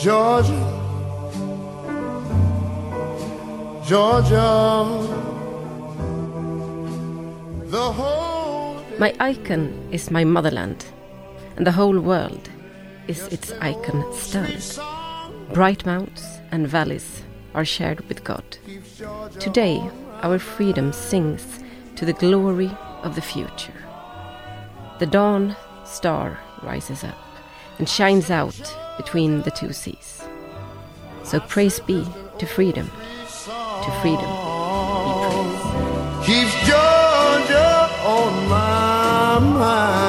[0.00, 0.64] Georgia,
[3.84, 5.06] Georgia,
[8.98, 10.86] My icon is my motherland,
[11.56, 12.48] and the whole world
[13.08, 14.56] is its icon stone.
[15.52, 17.22] Bright mountains and valleys
[17.54, 18.56] are shared with God.
[19.38, 19.82] Today,
[20.22, 21.60] our freedom sings
[21.96, 22.70] to the glory
[23.02, 23.84] of the future.
[24.98, 27.18] The dawn star rises up
[27.78, 28.56] and shines out
[29.02, 30.22] between the two seas.
[31.24, 32.04] So praise be
[32.38, 32.90] to freedom,
[33.84, 34.30] to freedom
[35.04, 35.20] be
[36.26, 40.00] keeps Georgia on my mind.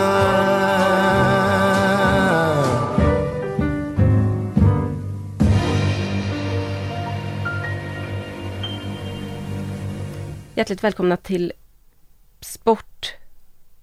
[10.56, 11.54] Hjärtligt välkomna till
[12.40, 13.14] Sport,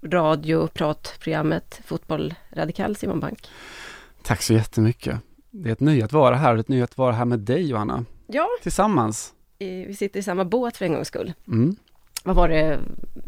[0.02, 3.48] radio, pratprogrammet Fotboll Radikal, Simon Bank.
[4.22, 5.20] Tack så jättemycket.
[5.50, 7.24] Det är ett nöje att vara här och det är ett nöje att vara här
[7.24, 8.04] med dig Johanna.
[8.26, 9.32] Ja, Tillsammans.
[9.58, 11.32] vi sitter i samma båt för en gångs skull.
[11.48, 11.76] Mm.
[12.24, 12.78] Vad var det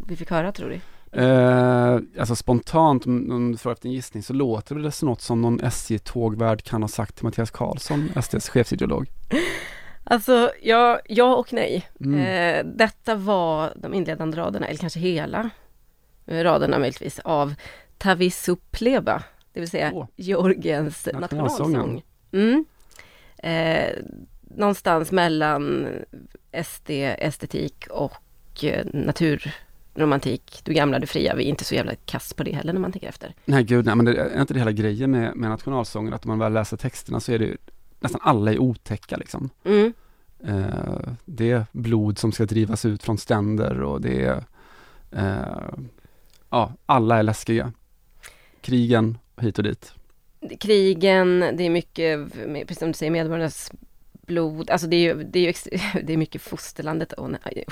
[0.06, 0.80] vi fick höra tror du?
[1.12, 5.42] Eh, alltså spontant, om du frågar efter en gissning, så låter det som något som
[5.42, 9.10] någon SJ-tågvärd kan ha sagt till Mattias Karlsson, SDs chefsideolog.
[10.04, 11.88] Alltså, ja, ja och nej.
[12.00, 12.20] Mm.
[12.20, 15.50] Eh, detta var de inledande raderna, eller kanske hela
[16.27, 17.54] eh, raderna möjligtvis, av
[17.98, 19.22] Tavisopleba,
[19.53, 20.06] det vill säga Åh.
[20.16, 22.03] Georgiens nationalsång.
[22.33, 22.65] Mm.
[23.38, 23.93] Eh,
[24.56, 25.88] någonstans mellan
[26.65, 30.61] SD, estetik och eh, naturromantik.
[30.65, 31.34] Du gamla, du fria.
[31.34, 33.34] Vi är inte så jävla kass på det heller när man tänker efter.
[33.44, 36.28] Nej gud, nej men det är inte det hela grejen med, med nationalsången, att om
[36.28, 37.56] man väl läser texterna så är det ju
[38.00, 39.50] nästan alla är otäcka liksom.
[39.65, 39.93] Mm.
[40.44, 44.44] Eh, det är blod som ska drivas ut från ständer och det är,
[45.11, 45.84] eh,
[46.50, 47.72] ja, alla är läskiga.
[48.61, 49.92] Krigen hit och dit.
[50.60, 53.72] krigen, det är mycket, precis som du säger, medborgarnas
[54.12, 57.64] blod, alltså det är ju, det är ju det är mycket fosterlandet, åh nej,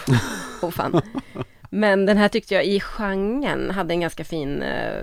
[0.62, 1.02] åh fan.
[1.70, 5.02] Men den här tyckte jag i genren hade en ganska fin eh,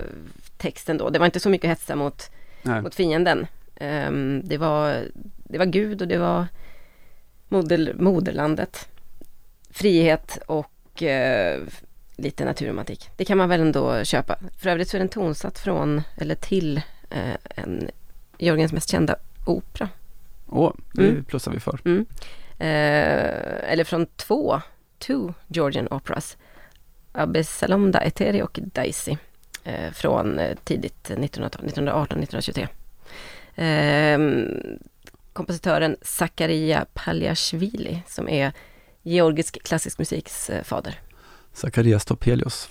[0.56, 1.10] text ändå.
[1.10, 2.30] Det var inte så mycket hetsa mot,
[2.62, 2.82] Nej.
[2.82, 3.46] mot fienden.
[3.76, 5.04] Ehm, det, var,
[5.44, 6.46] det var Gud och det var
[7.48, 8.88] moder, moderlandet.
[9.70, 11.60] Frihet och eh,
[12.16, 13.10] lite naturromantik.
[13.16, 14.38] Det kan man väl ändå köpa.
[14.58, 16.76] För övrigt så är den tonsatt från, eller till,
[17.10, 17.90] eh, en
[18.38, 19.16] Jörgens mest kända
[19.46, 19.88] opera.
[20.48, 21.24] Åh, det Mm.
[21.24, 21.78] plussar vi för.
[21.84, 22.06] Mm.
[22.58, 24.60] Eh, eller från två,
[24.98, 26.36] two Georgian operas.
[27.12, 29.16] Absalom Eteri och Daisy.
[29.64, 32.68] Eh, från eh, tidigt 1900-tal, 1918-1923.
[33.56, 34.18] Eh,
[35.32, 38.52] kompositören Zakaria Paljashvili som är
[39.02, 41.00] georgisk klassisk musiks eh, fader.
[41.56, 42.70] Zacharias Topelius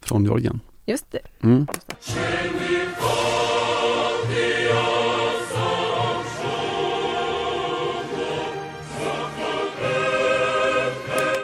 [0.00, 0.60] från Georgien.
[0.86, 1.20] Just det.
[1.42, 1.66] Mm.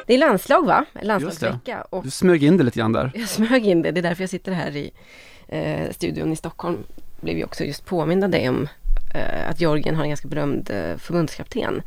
[0.07, 0.85] Det är landslag va?
[1.03, 1.83] Landslagsvecka.
[1.91, 3.13] Och Du smög in det lite grann där.
[3.15, 4.91] Jag smög in det, det är därför jag sitter här i
[5.49, 6.79] eh, studion i Stockholm.
[7.21, 8.69] Blev ju också just påmind av dig om
[9.15, 11.83] eh, att Georgien har en ganska berömd eh, förbundskapten.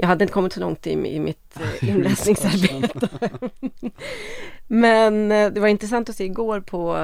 [0.00, 3.08] Jag hade inte kommit så långt i, i mitt eh, inläsningsarbete.
[4.66, 6.96] Men eh, det var intressant att se igår på,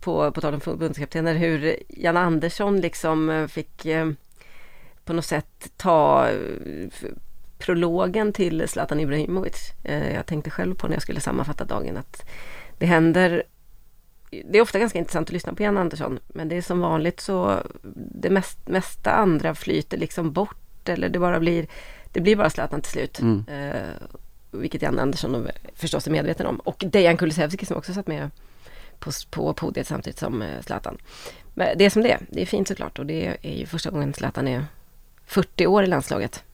[0.00, 3.86] på, på tal om förbundskaptener hur Jan Andersson liksom eh, fick
[5.04, 6.28] på något sätt ta
[7.58, 9.72] prologen till Zlatan Ibrahimovic.
[10.14, 12.24] Jag tänkte själv på när jag skulle sammanfatta dagen att
[12.78, 13.42] det händer
[14.30, 17.20] det är ofta ganska intressant att lyssna på Jan Andersson men det är som vanligt
[17.20, 17.62] så
[17.94, 21.66] det mest, mesta andra flyter liksom bort eller det bara blir
[22.16, 23.20] det blir bara Zlatan till slut.
[23.20, 23.44] Mm.
[23.48, 23.92] Eh,
[24.50, 26.56] vilket Jan Andersson förstås är medveten om.
[26.56, 28.30] Och Dejan Kulusevski som också satt med
[28.98, 30.98] på, på podiet samtidigt som eh, Zlatan.
[31.54, 32.18] Men det är som det.
[32.30, 34.64] Det är fint såklart och det är ju första gången Zlatan är
[35.26, 36.44] 40 år i landslaget.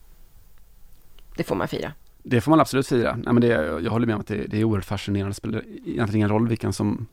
[1.35, 1.93] Det får man fira.
[2.23, 3.15] Det får man absolut fira.
[3.15, 5.29] Nej, men det, jag håller med om att det, det är oerhört fascinerande.
[5.29, 7.07] Det spelar egentligen ingen roll vilken som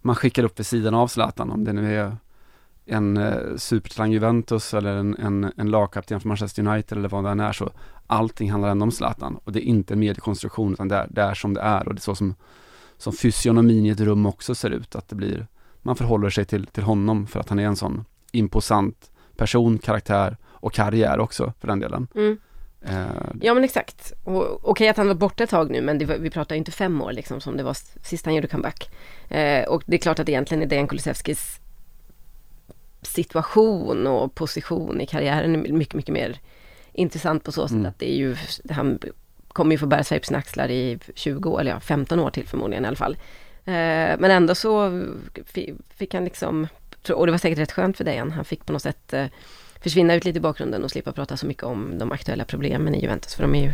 [0.00, 1.50] man skickar upp vid sidan av Zlatan.
[1.50, 2.16] Om det nu är
[2.90, 7.30] en eh, supertalang Juventus eller en, en, en lagkapten för Manchester United eller vad det
[7.30, 7.70] än är så
[8.06, 11.22] allting handlar ändå om Zlatan och det är inte en mediekonstruktion utan det är, det
[11.22, 12.34] är som det är och det är så som,
[12.98, 15.46] som fysionomin i ett rum också ser ut att det blir
[15.82, 20.36] man förhåller sig till, till honom för att han är en sån imposant person, karaktär
[20.46, 22.06] och karriär också för den delen.
[22.14, 22.38] Mm.
[22.82, 23.06] Eh,
[23.40, 24.12] Ja men exakt.
[24.62, 26.72] Okej att han var borta ett tag nu men det var, vi pratar ju inte
[26.72, 28.90] fem år liksom som det var sist han gjorde comeback.
[29.28, 31.60] Eh, och det är klart att egentligen är Dejan Kulusevskis
[33.02, 36.38] situation och position i karriären är mycket, mycket mer
[36.92, 37.86] intressant på så sätt Mm.
[37.86, 38.36] att det är ju,
[38.70, 38.98] han
[39.48, 42.30] kommer ju få bära sig på sina axlar i 20 år, eller ja 15 år
[42.30, 43.16] till förmodligen i alla fall.
[43.64, 45.02] Eh, men ändå så
[45.46, 46.66] fi- fick han liksom,
[47.14, 49.26] och det var säkert rätt skönt för Dejan, han fick på något sätt eh,
[49.82, 53.02] försvinna ut lite i bakgrunden och slippa prata så mycket om de aktuella problemen i
[53.02, 53.72] Juventus, för de är ju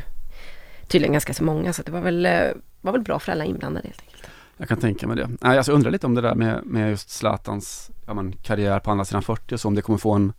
[0.88, 2.32] tydligen ganska så många, så det var väl, eh,
[2.80, 4.22] var väl bra för alla inblandade helt enkelt.
[4.56, 5.30] Jag kan tänka mig det.
[5.40, 8.80] Nej, alltså jag undrar lite om det där med, med just Zlatans ja, men, karriär
[8.80, 10.32] på andra sidan 40 och så, om det kommer få en,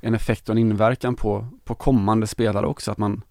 [0.00, 3.22] en effekt och en inverkan på, på kommande spelare också, att man,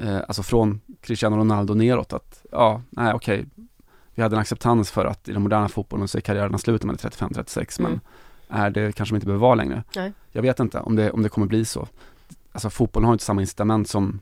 [0.00, 3.46] eh, alltså från Cristiano Ronaldo neråt, att ja, nej okej,
[4.14, 6.86] vi hade en acceptans för att i den moderna fotbollen så är karriärerna slut när
[6.86, 7.92] man är 35-36, Mm.
[7.92, 8.00] men
[8.60, 9.82] är det kanske man inte behöver vara längre.
[9.96, 10.12] Nej.
[10.32, 11.88] Jag vet inte om det, om det kommer bli så.
[12.52, 14.20] Alltså fotbollen har inte samma incitament som,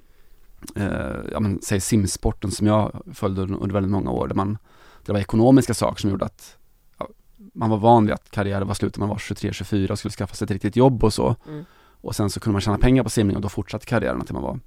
[0.77, 4.59] eh, ja men säg simsporten som jag följde under väldigt många år, där man
[5.07, 6.57] det var ekonomiska saker som gjorde att
[6.99, 7.09] ja,
[7.55, 10.35] man var van vid att karriären var slut när man var 23-24 och skulle skaffa
[10.35, 11.37] sig ett riktigt jobb och så.
[11.49, 11.65] Mm.
[12.01, 14.43] Och sen så kunde man tjäna pengar på simning och då fortsatte karriären till man
[14.43, 14.61] var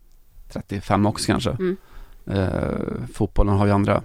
[0.50, 1.50] 35 också kanske.
[1.52, 1.78] Mm.
[2.26, 4.04] Eh, fotbollen har ju andra,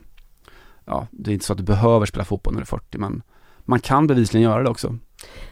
[0.85, 3.23] ja det är inte så att du behöver spela fotboll när du är 40 men
[3.65, 4.99] man kan bevisligen göra det också.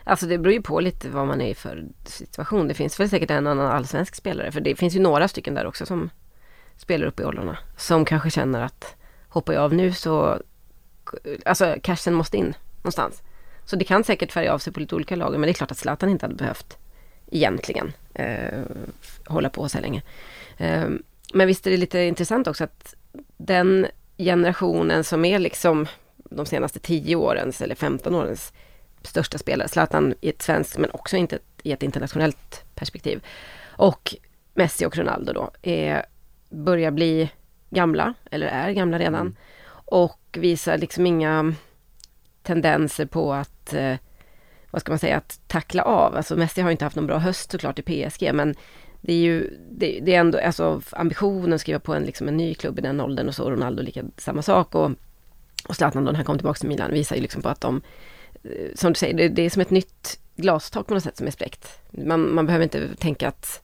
[0.04, 2.68] Alltså det beror ju på lite vad man är i för situation.
[2.68, 5.66] Det finns väl säkert en annan allsvensk spelare, för det finns ju några stycken där
[5.66, 6.10] också som
[6.76, 7.58] spelar upp i åldrarna.
[7.76, 8.96] Som kanske känner att
[9.28, 10.42] hoppar jag av nu så,
[11.44, 13.22] alltså cashen måste in någonstans.
[13.64, 15.70] Så det kan säkert färga av sig på lite olika lager, men det är klart
[15.70, 16.78] att Zlatan inte hade behövt
[17.30, 18.60] egentligen eh,
[19.26, 20.02] hålla på så här länge.
[20.56, 20.88] Eh,
[21.34, 22.94] men visst är det lite intressant också att
[23.36, 23.86] den
[24.18, 25.86] generationen som är liksom
[26.30, 28.52] de senaste 10 årens eller 15 årens
[29.02, 33.24] största spelare, Zlatan i ett svenskt men också inte i ett internationellt perspektiv.
[33.64, 34.14] Och
[34.54, 36.06] Messi och Ronaldo då är,
[36.50, 37.30] börjar bli
[37.70, 39.20] gamla, eller är gamla redan.
[39.20, 39.36] Mm.
[39.90, 41.54] Och visar liksom inga
[42.42, 43.94] tendenser på att, eh,
[44.70, 46.16] vad ska man säga, att tackla av.
[46.16, 48.54] Alltså Messi har inte haft någon bra höst såklart i PSG, men
[49.00, 52.36] det är ju, det, det är ändå, alltså ambitionen att skriva på en, liksom en
[52.36, 54.90] ny klubb i den åldern och så, Ronaldo lika samma sak och,
[55.68, 57.82] och Zlatan då när han kom tillbaka till Milan visar ju liksom på att de,
[58.42, 61.26] eh, som du säger, det, det är som ett nytt glastak på något sätt som
[61.26, 61.78] är spräckt.
[61.90, 63.62] Man, man behöver inte tänka att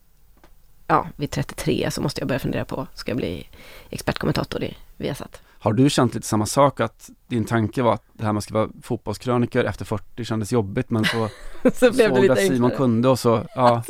[0.86, 3.48] ja, vid 33 så måste jag börja fundera på, ska jag bli
[3.90, 5.42] expertkommentator i Viasat?
[5.58, 8.44] Har du känt lite samma sak att din tanke var att det här med att
[8.44, 11.28] skriva fotbollskrönikor efter 40 kändes jobbigt men så
[11.74, 12.76] så blev såg du att Simon enklare.
[12.76, 13.82] kunde och så, ja.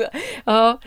[0.44, 0.80] Ja,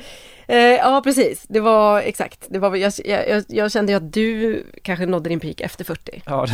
[0.48, 1.46] eh, ja precis.
[1.50, 2.48] Det var exakt.
[2.50, 6.24] Det var, jag, jag, jag kände ju att du kanske nådde din peak efter 40.
[6.26, 6.48] Ja,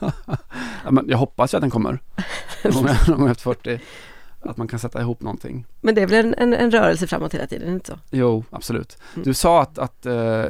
[0.84, 1.98] ja men jag hoppas ju att den kommer.
[3.08, 3.80] Någon gång efter 40.
[4.44, 5.66] Att man kan sätta ihop någonting.
[5.80, 7.98] Men det är väl en, en, en rörelse framåt hela tiden, inte så?
[8.10, 8.98] Jo, absolut.
[9.14, 10.46] Du sa att, att eh, eh,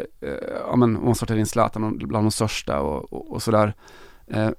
[0.67, 3.75] ja, men om man sorterar in Zlatan bland de största och, och, och sådär.
[4.27, 4.51] Eh,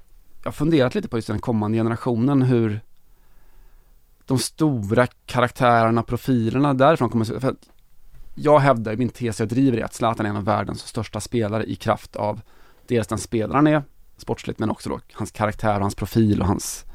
[0.43, 2.79] jag har funderat lite på just den kommande generationen, hur
[4.25, 7.25] de stora karaktärerna, profilerna därifrån kommer.
[7.25, 7.69] För att
[8.35, 11.63] jag hävdar, min tes jag driver är att Zlatan är en av världens största spelare
[11.63, 12.41] i kraft av
[12.87, 13.83] dels den spelaren är
[14.17, 16.85] sportsligt men också då hans karaktär och hans profil och hans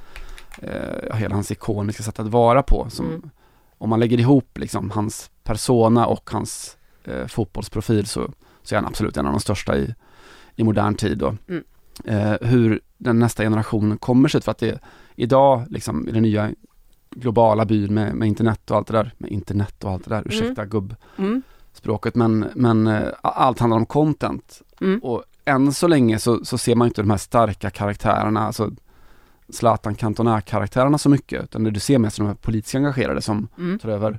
[0.63, 2.87] eh, hela hans ikoniska sätt att vara på.
[2.91, 3.31] Som, Mm.
[3.81, 8.31] Om man lägger ihop liksom hans persona och hans eh, fotbollsprofil så,
[8.63, 9.95] så är han absolut en av de största i,
[10.57, 11.19] i modern tid.
[11.19, 11.35] Då.
[11.49, 11.65] Mm.
[12.05, 14.79] Eh, hur den nästa generationen kommer sig för att det
[15.17, 16.51] idag liksom i den nya
[17.11, 20.23] globala byn med, med internet och allt det där, med internet och allt det där,
[20.27, 22.39] ursäkta gubbspråket, Mm.
[22.39, 24.63] men, men eh, allt handlar om content.
[24.81, 24.99] Mm.
[25.03, 28.71] Och än så länge så, så ser man inte de här starka karaktärerna, alltså
[29.53, 33.49] Zlatan Cantona-karaktärerna så mycket, utan det du ser mest är de här politiskt engagerade som
[33.59, 33.79] Mm.
[33.79, 34.19] tar över,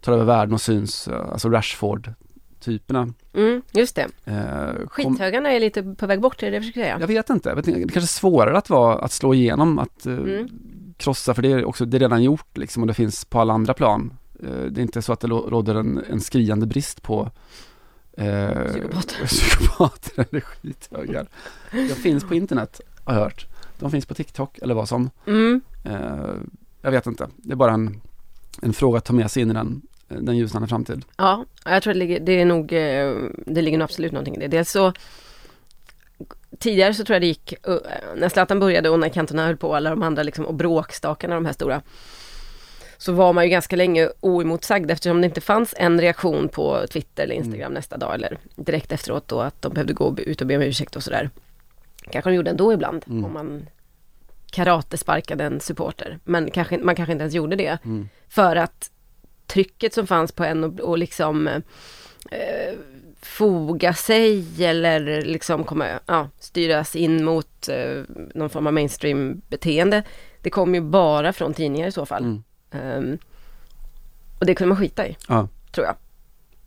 [0.00, 3.12] tar över världen och syns, eh, alltså Rashford-typerna.
[3.34, 4.06] Mm, just det.
[4.24, 6.96] Eh, Skithögarna är lite på väg bort, är det det jag försöker säga?
[7.00, 10.14] jag vet inte, jag det kanske är svårare att vara, att slå igenom, att eh,
[10.16, 10.48] Mm.
[10.96, 13.52] krossa, för det är också, det är redan gjort liksom och det finns på alla
[13.54, 14.12] andra plan.
[14.42, 17.30] Eh, det är inte så att det råder en, en skriande brist på
[18.16, 19.16] eh, Psykopater.
[19.26, 21.26] psykopater eller skithögar.
[21.70, 23.46] De finns på internet, har jag hört.
[23.78, 25.10] De finns på TikTok eller vad som.
[25.26, 25.60] Mm.
[25.84, 26.34] Eh,
[26.82, 28.00] jag vet inte, det är bara en,
[28.62, 31.04] en fråga att ta med sig in i den, den ljusnande framtid.
[31.16, 33.14] Ja, jag tror att det ligger, det är nog, eh,
[33.46, 34.48] det ligger nog absolut någonting i det.
[34.48, 34.92] Dels så
[36.58, 37.76] Tidigare så tror jag det gick, eh,
[38.16, 41.46] när Zlatan började och när Cantona höll på, alla de andra liksom, och bråkstakarna, de
[41.46, 41.82] här stora
[42.98, 47.22] så var man ju ganska länge oemotsagd eftersom det inte fanns en reaktion på Twitter
[47.22, 50.56] eller Instagram nästa dag eller direkt efteråt då att de behövde gå ut och be
[50.56, 51.30] om ursäkt och sådär.
[52.10, 53.66] Kanske de gjorde ändå ibland om man
[54.50, 56.18] karatesparkade en supporter.
[56.24, 57.78] Men kanske, man kanske inte ens gjorde det.
[58.28, 58.90] För att
[59.46, 61.46] trycket som fanns på en och, och liksom
[62.30, 62.74] eh,
[63.20, 68.02] foga sig eller liksom komma, ja, styras in mot eh,
[68.34, 70.02] någon form av mainstream-beteende.
[70.42, 72.42] Det kom ju bara från tidningar i så fall.
[72.70, 73.18] Ehm,
[74.38, 75.48] och det kunde man skita i, Ja.
[75.72, 75.94] tror jag.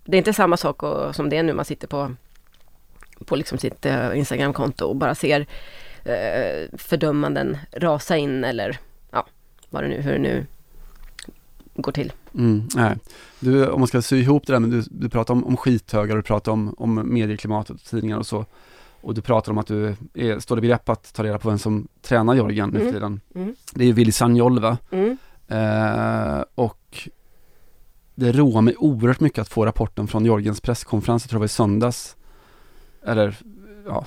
[0.05, 2.15] Det är inte samma sak och, som det är nu, man sitter på,
[3.25, 5.45] på liksom sitt eh, Instagramkonto och bara ser
[6.03, 8.77] eh, fördömanden rasa in eller
[9.11, 9.25] ja,
[9.69, 10.45] vad det nu, hur det nu
[11.75, 12.13] går till.
[12.33, 12.97] Mm, nej.
[13.39, 16.15] Du, om man ska sy ihop det där, men du, du pratar om, om skithögar,
[16.15, 18.45] du pratar om, om medieklimatet och tidningar och så.
[19.01, 21.59] Och du pratar om att du är, står i begrepp att ta reda på vem
[21.59, 23.21] som tränar Jorgen nu för tiden.
[23.35, 23.55] Mm.
[23.73, 24.77] Det är ju Willy Sagnol va?
[24.91, 25.17] Mm.
[25.47, 27.09] Eh, och
[28.15, 31.45] det roar mig oerhört mycket att få rapporten från Jorgens presskonferens, jag tror det var
[31.45, 32.15] i söndags.
[33.05, 33.35] Eller
[33.85, 34.05] ja,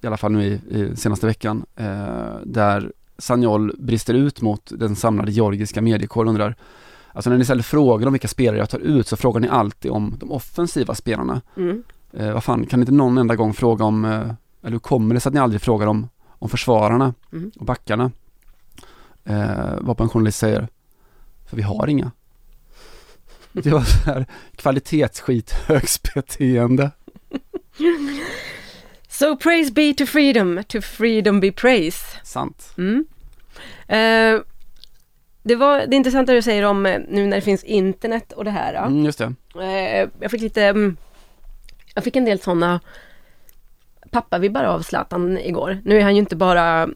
[0.00, 1.66] i alla fall nu i, i senaste veckan.
[1.76, 6.56] Eh, där Sagnol brister ut mot den samlade georgiska mediekåren och undrar
[7.12, 9.90] Alltså när ni ställer frågor om vilka spelare jag tar ut så frågar ni alltid
[9.90, 11.40] om de offensiva spelarna.
[11.56, 11.82] Mm.
[12.12, 14.30] Eh, vad fan, kan ni inte någon enda gång fråga om, eh,
[14.62, 17.50] eller hur kommer det sig att ni aldrig frågar om, om försvararna Mm.
[17.58, 18.10] och backarna?
[19.24, 20.68] Eh, vad en journalist säger,
[21.46, 22.10] för vi har inga.
[23.52, 24.26] Det var så här
[24.56, 26.90] kvalitetsskit, högsbeteende.
[29.18, 32.04] So praise be to freedom, to freedom be praise.
[32.22, 32.74] Sant.
[32.76, 33.06] Mm.
[33.88, 34.42] Eh,
[35.42, 38.50] det var det intressanta du säger om eh, nu när det finns internet och det
[38.50, 38.74] här.
[38.74, 38.86] ja.
[38.86, 39.34] Mm, just det.
[39.54, 40.96] Eh, jag fick lite, mm,
[41.94, 42.80] jag fick en del sådana
[44.10, 45.78] pappavibbar av Zlatan igår.
[45.84, 46.88] Nu är han ju inte bara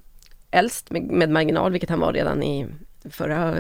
[0.51, 2.67] äldst med, med marginal, vilket han var redan i
[3.11, 3.57] förra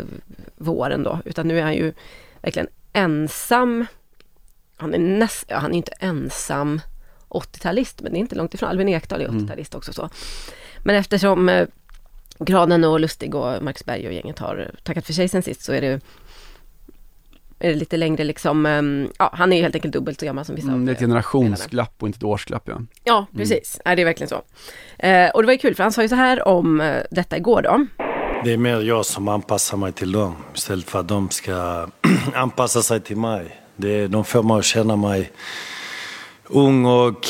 [0.56, 1.92] våren då, utan nu är han ju
[2.42, 3.86] verkligen ensam.
[4.76, 6.80] Han är näst, ja, han är inte ensam
[7.32, 8.68] 80-talist, men det är inte långt ifrån.
[8.68, 10.08] Albin Ekdal är 80-talist också så.
[10.84, 11.66] Men eftersom eh,
[12.38, 15.72] Granen och Lustig och Marcus Berg och gänget har tackat för sig sen sist så
[15.72, 16.00] är det
[17.58, 20.44] är det lite längre liksom, ehm, ja han är ju helt enkelt dubbelt så gammal
[20.44, 22.80] som vissa Mm, av, det är ett eh, generationsglapp och inte ett årsglapp ja.
[23.04, 23.80] Ja, precis.
[23.84, 24.42] Ja, det är verkligen så.
[24.98, 27.62] Eh, och det var ju kul för han sa ju så här om detta igår
[27.62, 27.86] då.
[28.44, 31.86] Det är mer jag som anpassar mig till dem istället för att de ska
[32.34, 33.60] anpassa sig till mig.
[33.76, 35.32] Det, de får mig att känna mig
[36.52, 37.26] ung och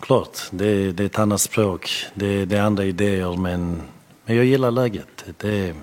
[0.00, 1.90] klart, det, det är ett annat språk.
[2.14, 3.82] Det, det är andra idéer men,
[4.24, 5.24] men jag gillar läget.
[5.38, 5.74] Det,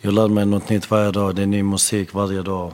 [0.00, 2.72] jag lär mig något nytt varje dag, det är ny musik varje dag.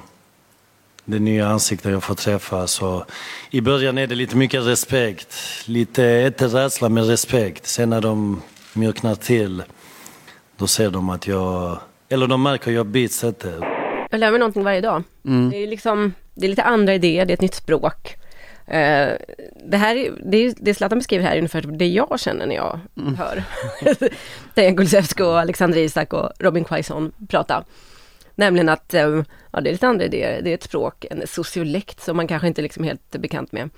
[1.04, 2.66] Det är nya ansikten jag får träffa.
[2.66, 3.04] Så
[3.50, 5.36] I början är det lite mycket respekt.
[5.66, 7.66] Lite, inte rädsla, men respekt.
[7.66, 9.62] Sen när de mjuknar till,
[10.56, 11.78] då ser de att jag...
[12.08, 13.60] Eller de märker att jag bits inte.
[14.10, 15.02] Jag lär mig någonting varje dag.
[15.22, 18.16] Det är liksom, det är lite andra idéer, det är ett nytt språk.
[18.66, 19.12] Eh,
[19.66, 22.80] det här, är- det, det Zlatan beskriver här är ungefär det jag känner när jag
[23.18, 23.42] hör
[24.54, 27.64] Dejan Kulusevski och Alexander Isak och Robin Quaison prata.
[28.34, 32.02] Nämligen att eh, ja, det är lite andra idéer, det är ett språk, en sociolekt
[32.02, 33.70] som man kanske inte liksom är helt bekant med.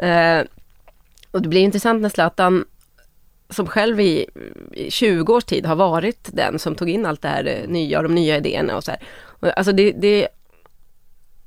[0.00, 0.46] Eh,
[1.30, 2.64] och det blir intressant när Zlatan
[3.50, 4.26] som själv i,
[4.72, 8.02] i 20 års tid har varit den som tog in allt det här nya och
[8.04, 9.00] de nya idéerna och så här.
[9.56, 10.28] Alltså det, det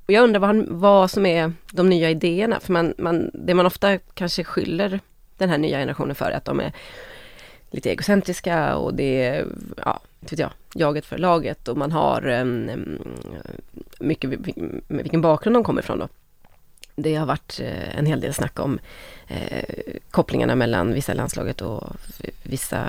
[0.07, 3.53] och jag undrar vad, han, vad som är de nya idéerna, för man, man, det
[3.53, 4.99] man ofta kanske skyller
[5.37, 6.71] den här nya generationen för är att de är
[7.71, 9.45] lite egocentriska och det är,
[9.85, 12.99] ja, inte vet jag, jaget för laget och man har um,
[13.99, 14.29] mycket
[14.87, 16.07] med vilken bakgrund de kommer ifrån då.
[16.95, 18.79] Det har varit eh, en hel del snack om
[19.27, 19.63] eh,
[20.11, 21.83] kopplingarna mellan vissa i landslaget och
[22.43, 22.85] vissa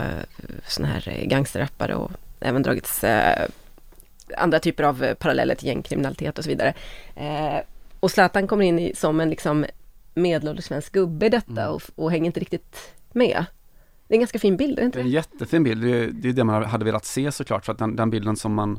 [0.66, 2.10] sådana här gangsterrappare och
[2.40, 3.48] även dragits eh,
[4.37, 6.75] andra typer av eh, paralleller till gängkriminalitet och så vidare.
[7.14, 7.61] Eh,
[8.00, 9.66] och Zlatan kommer in i, som en liksom
[10.14, 13.44] medelålders svensk gubbe i detta och, och hänger inte riktigt med.
[14.08, 15.90] Det är en ganska fin bild, är det inte Det är en jättefin bild, det
[15.90, 18.54] är, det är det man hade velat se såklart för att den, den bilden som
[18.54, 18.78] man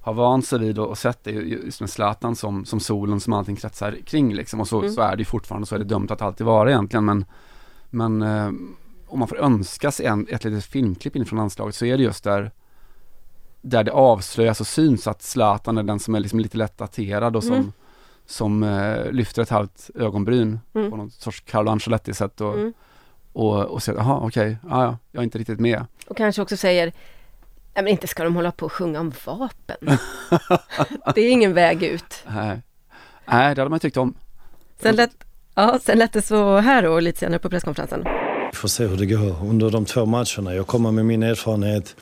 [0.00, 3.20] har vant sig vid och, och sett är ju just med Zlatan som, som solen
[3.20, 4.92] som allting kretsar kring liksom och så, Mm.
[4.92, 7.24] så är det ju fortfarande, så är det dömt att alltid vara egentligen men
[7.90, 8.50] Men eh,
[9.06, 12.02] om man får önska sig en, ett litet filmklipp in från landslaget så är det
[12.02, 12.50] just där
[13.68, 17.36] Där det avslöjas och syns att Zlatan är den som är liksom lite lätt daterad
[17.36, 17.72] och som Mm.
[18.28, 20.90] Som eh, lyfter ett halvt ögonbryn Mm.
[20.90, 22.72] på något sorts Carlo Ancelotti sätt och, Mm.
[23.32, 26.56] och, och säger jaha okej, ja, ja, jag är inte riktigt med Och kanske också
[26.56, 26.86] säger
[27.74, 29.76] Nej men inte ska de hålla på och sjunga om vapen.
[31.14, 32.24] det är ingen väg ut.
[32.26, 32.62] Nej,
[33.26, 34.14] Nej det hade man tyckt om.
[34.82, 35.10] Sen lät,
[35.54, 38.04] ja, sen lät det så här och lite senare på presskonferensen.
[38.52, 40.54] Vi får se hur det går under de två matcherna.
[40.54, 41.96] Jag kommer med min erfarenhet.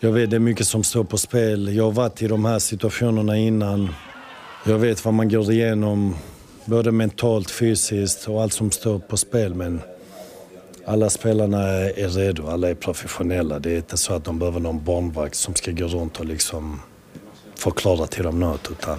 [0.00, 1.76] Jag vet det är mycket som står på spel.
[1.76, 3.94] Jag har varit i de här situationerna innan.
[4.64, 6.16] Jag vet vad man går igenom,
[6.64, 9.54] både mentalt, fysiskt och allt som står på spel.
[9.54, 9.80] Men
[10.86, 13.58] alla spelarna är redo, alla är professionella.
[13.58, 16.80] Det är inte så att de behöver någon barnvakt som ska gå runt och liksom
[17.54, 18.70] förklara till dem något.
[18.70, 18.98] Utan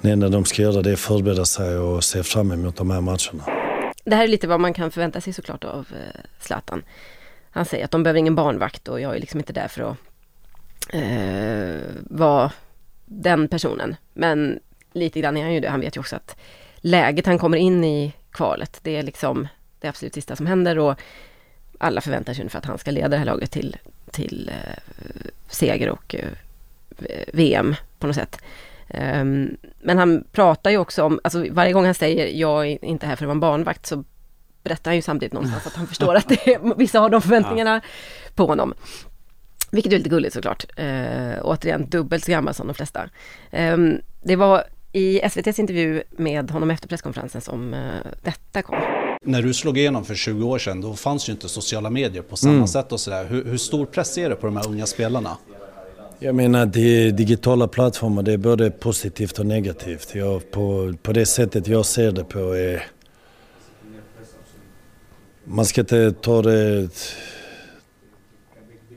[0.00, 3.00] det enda de ska göra det är förbereda sig och se fram emot de här
[3.00, 3.44] matcherna.
[4.04, 6.82] Det här är lite vad man kan förvänta sig såklart av eh, Zlatan.
[7.50, 9.96] Han säger att de behöver ingen barnvakt och jag är liksom inte där för att
[10.88, 12.52] eh, vara
[13.04, 13.96] den personen.
[14.12, 14.60] Men
[14.92, 15.68] lite grann är han ju det.
[15.68, 16.36] Han vet ju också att
[16.76, 19.48] läget han kommer in i kvalet, det är liksom
[19.80, 21.00] det absolut sista som händer och
[21.78, 23.76] alla förväntar sig ungefär att han ska leda det här laget till,
[24.10, 26.28] till eh, seger och eh,
[27.32, 28.42] VM på något sätt.
[28.88, 33.06] Um, men han pratar ju också om, alltså varje gång han säger jag är inte
[33.06, 34.04] här för att vara en barnvakt så
[34.62, 37.74] berättar han ju samtidigt någonstans att han förstår att det är, vissa har de förväntningarna
[37.74, 38.30] ja.
[38.34, 38.74] på honom.
[39.72, 40.64] Vilket är lite gulligt såklart.
[40.78, 43.08] Uh, återigen dubbelt så gammal som de flesta.
[43.50, 47.80] Um, det var i SVTs intervju med honom efter presskonferensen som uh,
[48.22, 48.76] detta kom.
[49.24, 52.36] När du slog igenom för 20 år sedan, då fanns ju inte sociala medier på
[52.36, 52.66] samma mm.
[52.66, 53.24] sätt och sådär.
[53.24, 55.36] Hur, hur stor press är det på de här unga spelarna?
[56.18, 60.14] Jag menar det digitala plattformar, det är både positivt och negativt.
[60.14, 62.86] Jag, på, på det sättet jag ser det på är...
[65.44, 66.88] Man ska inte ta det...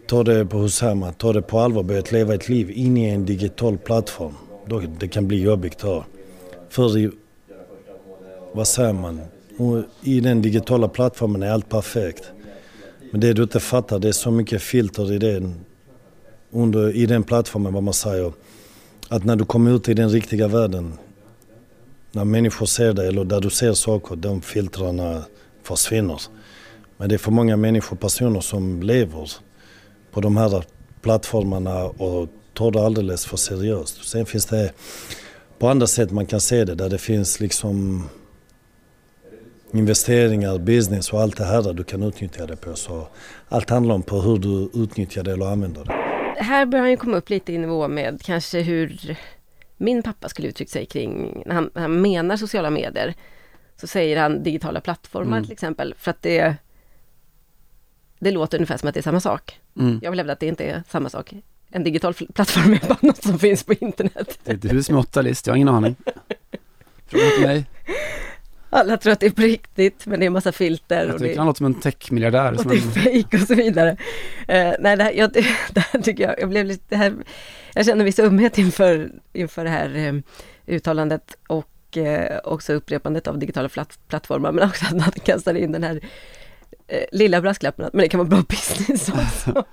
[0.08, 3.26] Ta det på, hur ta det på allvar, börja leva ett liv in i en
[3.26, 4.34] digital plattform.
[4.66, 6.06] Då, det kan bli jobbigt då.
[6.70, 7.12] För i,
[8.54, 9.22] vad säger man,
[10.02, 12.24] i den digitala plattformen är allt perfekt.
[13.12, 15.66] Men det du inte fattar, det är så mycket filter i den
[16.52, 18.34] under, i den plattformen, vad man säger.
[19.10, 20.94] Att när du kommer ut i den riktiga världen,
[22.12, 25.24] när människor ser dig eller där du ser saker, de filtrarna
[25.64, 26.22] försvinner.
[26.98, 29.30] Men det är för många människor, personer som lever
[30.16, 30.64] på de här
[31.02, 34.10] plattformarna och tar det alldeles för seriöst.
[34.10, 34.74] Sen finns det
[35.60, 38.10] på andra sätt man kan se det, där det finns liksom
[39.74, 42.76] investeringar, business och allt det här där du kan utnyttja det på.
[42.76, 43.08] Så
[43.50, 45.84] allt handlar om på hur du utnyttjar det eller använder
[46.36, 49.18] det här börjar han ju komma upp lite i nivå med kanske hur
[49.78, 53.14] min pappa skulle uttryckt sig kring, när han, han menar sociala medier,
[53.82, 55.44] så säger han digitala plattformar mm.
[55.44, 56.56] till exempel, för att det
[58.20, 59.60] det låter ungefär som att det är samma sak.
[59.80, 60.00] Mm.
[60.04, 61.34] Jag vill hävda att det inte är samma sak.
[61.70, 64.40] En digital plattform är bara något som finns på internet.
[64.44, 65.96] Det är du som är åtta list, jag har ingen aning.
[67.08, 67.66] Fråga inte mig.
[68.70, 71.08] Alla tror att det är på riktigt, men det är en massa filter.
[71.08, 72.54] Jag tycker han låter som en techmiljardär.
[72.60, 73.92] Och det är fejk och så vidare.
[73.92, 75.34] Uh, nej, det här, jag,
[75.72, 77.14] det här tycker jag, jag blev lite, det här,
[77.74, 80.24] jag känner viss ömhet inför, inför det här um,
[80.66, 85.72] uttalandet och uh, också upprepandet av digitala platt, plattformar, men också att man kastar in
[85.72, 86.02] den här
[87.12, 89.64] lilla brasklappen, men det kan vara bra business också.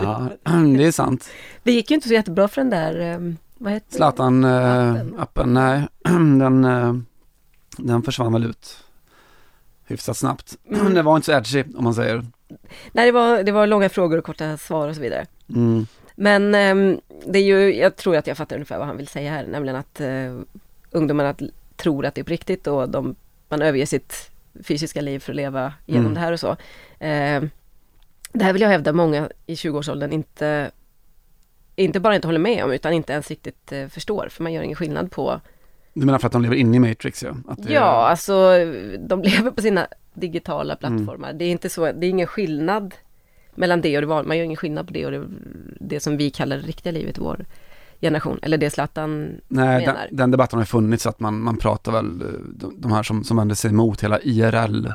[0.00, 0.28] ja,
[0.76, 1.30] det är sant.
[1.62, 5.88] Det gick ju inte så jättebra för den där, um, vad heter Zlatan-appen, nej,
[6.38, 6.66] den
[7.78, 8.76] den försvann väl ut
[9.86, 10.56] hyfsat snabbt.
[10.70, 10.94] Mm.
[10.94, 12.26] det var inte så edgy om man säger.
[12.92, 15.26] Nej, det var, det var långa frågor och korta svar och så vidare.
[15.54, 15.86] Mm.
[16.14, 19.30] Men um, det är ju, jag tror att jag fattar ungefär vad han vill säga
[19.30, 20.40] här, nämligen att uh,
[20.90, 21.34] ungdomarna
[21.76, 23.14] tror att det är på riktigt och de,
[23.48, 24.30] man överger sitt
[24.62, 26.14] fysiska liv för att leva igenom mm.
[26.14, 26.50] det här och så.
[26.50, 27.48] Uh,
[28.32, 30.70] det här vill jag hävda många i 20-årsåldern inte,
[31.76, 34.62] inte bara inte håller med om utan inte ens riktigt uh, förstår, för man gör
[34.62, 35.40] ingen skillnad på
[35.92, 37.36] du menar för att de lever inne i Matrix ja?
[37.48, 38.52] Att ja, alltså
[38.98, 41.28] de lever på sina digitala plattformar.
[41.28, 41.38] Mm.
[41.38, 42.94] Det är inte så, det är ingen skillnad
[43.54, 44.28] mellan det och det vanliga.
[44.28, 45.24] Man gör ingen skillnad på det och det,
[45.80, 47.44] det som vi kallar det riktiga livet vår
[48.00, 48.38] generation.
[48.42, 50.06] Eller det Zlatan Nej, menar.
[50.06, 52.18] Den, den debatten har funnits att man, man pratar väl,
[52.54, 54.92] de, de här som, som vänder sig emot hela IRL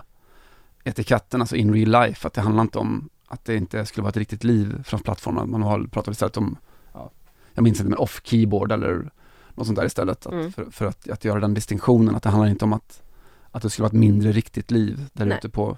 [0.84, 4.10] etiketten, alltså in real life, att det handlar inte om att det inte skulle vara
[4.10, 5.52] ett riktigt liv från plattformen.
[5.52, 6.58] Man har pratat istället om,
[6.94, 7.12] ja,
[7.54, 9.12] jag minns inte, men off-keyboard eller
[9.54, 10.26] något sånt där istället.
[10.26, 10.52] Att, mm.
[10.52, 13.04] för, för att, att, göra den distinktionen, att det handlar inte om att,
[13.52, 15.78] att det skulle vara ett mindre riktigt liv där ute på,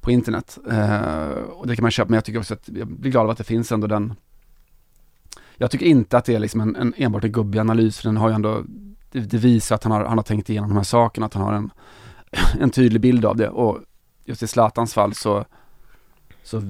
[0.00, 0.58] på internet.
[0.70, 3.30] Eh, och det kan man köpa, men jag tycker också att, jag blir glad av
[3.30, 4.14] att det finns ändå den
[5.56, 8.16] jag tycker inte att det är liksom en, en enbart en gubbig analys, för den
[8.16, 8.62] har ju ändå,
[9.12, 11.42] det, det, visar att han har, han har tänkt igenom de här sakerna, att han
[11.42, 11.70] har en,
[12.60, 13.48] en tydlig bild av det.
[13.48, 13.78] Och
[14.24, 15.44] just i Zlatans fall så,
[16.42, 16.62] så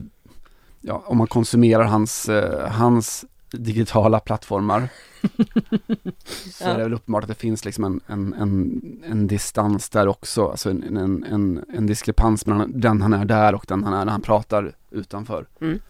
[0.81, 4.89] ja, om man konsumerar hans, eh, hans digitala plattformar
[6.53, 10.09] så är det väl uppenbart att det finns liksom en, en, en, en distans där
[10.09, 13.95] också, alltså en, en, en, en diskrepans mellan den han är där och den han
[13.95, 15.47] är när han pratar utanför.
[15.61, 15.81] Mm.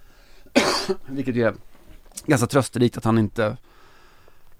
[1.06, 1.54] Vilket ju är
[2.26, 3.56] ganska trösterikt att han inte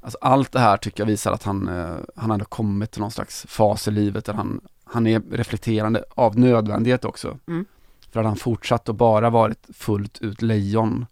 [0.07, 3.11] Alltså allt det här tycker jag visar att han, eh, han ändå kommit till någon
[3.11, 7.39] slags fas i livet där han, han är reflekterande av nödvändighet också.
[7.47, 7.65] Mm.
[8.11, 11.07] För hade han fortsatt och bara varit fullt ut lejon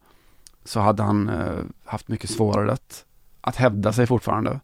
[0.64, 3.04] så hade han eh, haft mycket svårare att,
[3.40, 4.60] att hävda sig fortfarande.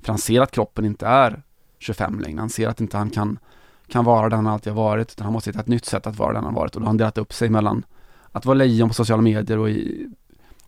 [0.00, 1.42] För han ser att kroppen inte är
[1.78, 2.40] 25 längre.
[2.40, 3.38] Han ser att inte han kan,
[3.86, 6.16] kan vara den han alltid har varit, utan han måste hitta ett nytt sätt att
[6.16, 6.74] vara den han varit.
[6.74, 7.84] Och då har han delat upp sig mellan
[8.32, 10.10] att vara lejon på sociala medier och i,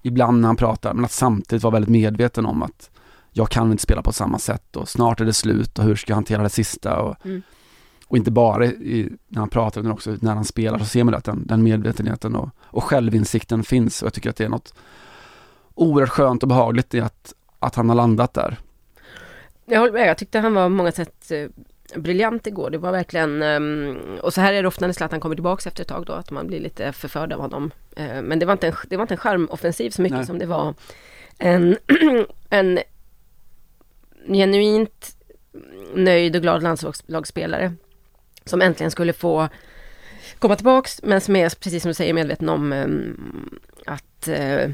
[0.02, 2.90] ibland när han pratar, men att samtidigt vara väldigt medveten om att
[3.32, 6.10] jag kan inte spela på samma sätt och snart är det slut och hur ska
[6.10, 7.42] jag hantera det sista och, Mm.
[8.06, 11.14] och inte bara i, när han pratar utan också när han spelar så ser man
[11.14, 14.74] att den, den medvetenheten och, och självinsikten finns och jag tycker att det är något
[15.74, 18.58] oerhört skönt och behagligt i att, att han har landat där.
[19.66, 21.48] Jag håller med, jag tyckte han var på många sätt eh,
[21.94, 22.70] briljant igår.
[22.70, 25.82] Det var verkligen, ehm, och så här är det ofta när Zlatan kommer tillbaks efter
[25.82, 27.70] ett tag då, att man blir lite förförd av honom.
[27.96, 30.26] Eh, men det var inte en, det var inte en charmoffensiv så mycket Nej.
[30.26, 30.74] som det var
[31.38, 31.76] en,
[32.50, 32.78] en
[34.28, 35.16] genuint
[35.94, 37.72] nöjd och glad landslagsspelare
[38.44, 39.48] som äntligen skulle få
[40.38, 44.70] komma tillbaks men som är precis som du säger medveten om ehm, att eh,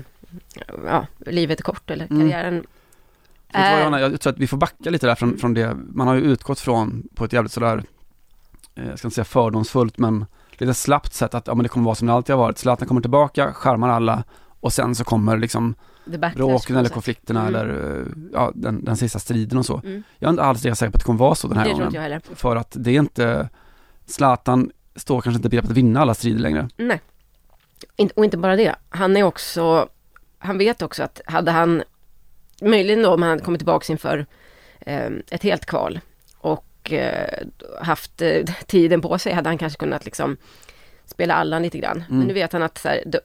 [0.87, 2.65] ja, livet är kort eller Mm.
[3.53, 4.13] Karriären Vet vad, Johanna?
[4.13, 6.61] Jag tror att vi får backa lite där från, från det, man har ju utgått
[6.61, 7.85] från på ett jävligt sådär,
[8.75, 11.85] eh, jag ska inte säga fördomsfullt men lite slappt sätt att ja men det kommer
[11.85, 12.59] vara som det alltid har varit.
[12.59, 14.25] Zlatan kommer tillbaka, skärmar alla
[14.61, 15.75] och sen så kommer liksom
[16.35, 17.55] bråken eller konflikterna Mm.
[17.55, 19.81] eller eh, ja, den, den sista striden och så.
[19.85, 20.03] Mm.
[20.19, 21.73] Jag är inte alls lika säker på att det kommer vara så den här Det
[21.73, 22.21] gången.
[22.35, 23.49] För att det är inte,
[24.07, 26.69] Zlatan står kanske inte begreppet att vinna alla strider längre.
[26.77, 27.01] Nej.
[28.17, 28.75] Och inte bara det.
[28.89, 29.89] Han är också,
[30.39, 31.83] han vet också att hade han,
[32.63, 34.27] möjligen då om han hade kommit tillbaka inför
[34.81, 36.01] eh, ett helt kval
[36.39, 37.47] och eh,
[37.81, 40.37] haft eh, tiden på sig hade han kanske kunnat liksom
[41.07, 42.05] spela Allan lite grann.
[42.09, 43.19] Men nu vet han att så här, då,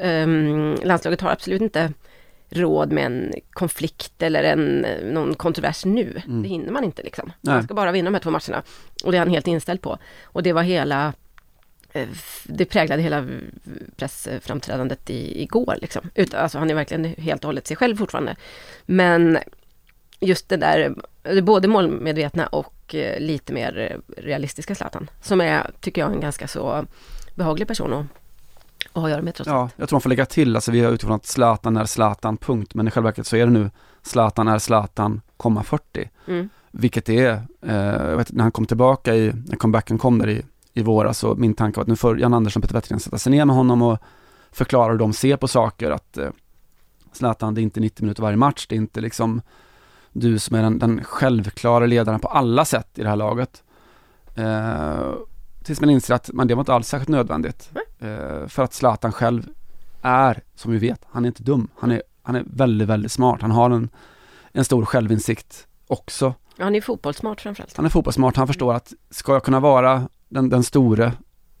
[0.00, 1.92] ehm, landslaget har absolut inte
[2.50, 6.22] råd med en konflikt eller en, eh, någon kontrovers nu.
[6.26, 7.32] Det hinner man inte liksom.
[7.40, 7.54] Nej.
[7.54, 8.62] Man ska bara vinna de här två matcherna.
[9.04, 9.98] Och det är han helt inställd på.
[10.24, 11.12] Och det var hela
[12.44, 13.26] det präglade hela
[13.96, 15.78] pressframträdandet i, igår.
[15.80, 16.10] Liksom.
[16.14, 18.36] Ut, alltså han är verkligen helt och hållet sig själv fortfarande.
[18.86, 19.38] Men
[20.20, 20.94] just det där,
[21.42, 25.10] både målmedvetna och eh, lite mer eh, realistiska Zlatan.
[25.22, 26.84] Som är, tycker jag, en ganska så
[27.34, 28.06] behaglig person att,
[28.92, 30.80] att ha att göra med trots Ja, jag tror man får lägga till, alltså vi
[30.80, 32.74] har utifrån att Zlatan är Zlatan, punkt.
[32.74, 33.70] Men i själva verket så är det nu
[34.02, 36.10] Zlatan är Zlatan, komma 40.
[36.26, 36.48] Mm.
[36.70, 40.28] Vilket det är, eh, jag vet, när han kom tillbaka i, när comebacken kom där
[40.28, 40.42] i,
[40.76, 43.18] i våras, så min tanke var att nu får Jan Andersson och Peter Wettergren sätta
[43.18, 43.98] sig ner med honom och
[44.50, 46.28] förklara hur de ser på saker, att eh,
[47.12, 49.42] Zlatan, det är inte 90 minuter varje match, det är inte liksom
[50.12, 53.62] du som är den, den självklara ledaren på alla sätt i det här laget.
[54.34, 55.12] Eh,
[55.62, 57.70] tills man inser att man, det var inte alls särskilt nödvändigt.
[57.98, 59.46] Eh, för att Zlatan själv
[60.02, 61.68] är, som vi vet, han är inte dum.
[61.78, 63.42] Han är, han är väldigt, väldigt smart.
[63.42, 63.88] Han har en,
[64.52, 66.34] en stor självinsikt också.
[66.58, 67.76] Han är fotbollssmart framförallt.
[67.76, 71.12] Han är fotbollssmart, han förstår att ska jag kunna vara den, den store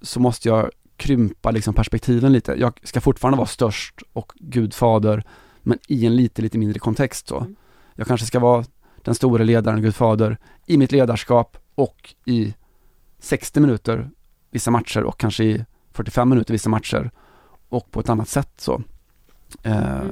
[0.02, 2.54] så måste jag krympa liksom perspektiven lite.
[2.58, 5.24] Jag ska fortfarande vara störst och gudfader,
[5.62, 7.46] men i en lite, lite mindre kontext så.
[7.94, 8.64] Jag kanske ska vara
[9.02, 12.54] den store ledaren, gudfader, i mitt ledarskap och i
[13.18, 14.10] 60 minuter
[14.50, 17.10] vissa matcher och kanske i 45 minuter vissa matcher
[17.68, 18.82] och på ett annat sätt så.
[19.62, 20.02] Eh,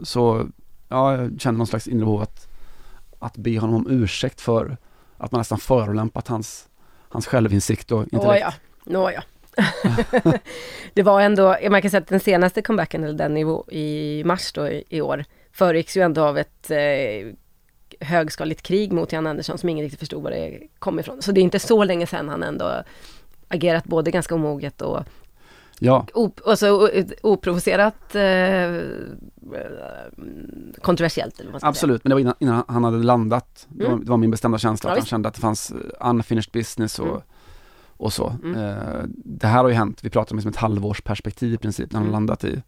[0.00, 0.48] Så,
[0.88, 2.48] ja, jag känner någon slags inre behov att,
[3.18, 4.76] att be honom om ursäkt för
[5.16, 6.68] att man nästan förolämpat hans,
[7.08, 8.24] hans självinsikt och intellekt.
[8.24, 9.22] Nåja, nåja.
[10.94, 14.52] det var ändå, man kan säga att den senaste comebacken, eller den i, i mars
[14.52, 17.32] då i, i år, föregicks ju ändå av ett eh,
[18.00, 21.22] högskaligt krig mot Jan Andersson som ingen riktigt förstod var det kom ifrån.
[21.22, 22.82] Så det är inte så länge sedan han ändå
[23.48, 25.04] agerat både ganska omoget och
[25.80, 26.90] Ja, op- alltså,
[27.22, 28.76] oprovocerat eh,
[30.82, 31.40] kontroversiellt.
[31.40, 33.66] Eller vad absolut, men det var innan, innan han hade landat.
[33.68, 34.04] Det, var, Mm.
[34.04, 35.10] det var min bestämda känsla Ja, att han visst.
[35.10, 37.20] kände att det fanns eh, unfinished business och, Mm.
[37.96, 38.36] och så.
[38.44, 38.54] Mm.
[38.64, 42.00] Eh, det här har ju hänt, vi pratar om liksom ett halvårsperspektiv i princip, när
[42.00, 42.26] han har Mm.
[42.26, 42.62] landat i,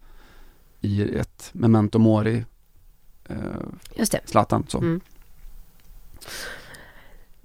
[0.81, 2.45] i ett memento mori,
[3.29, 3.37] eh.
[3.95, 4.21] Just det.
[4.25, 4.79] Zlatan så.
[4.79, 5.01] Mm.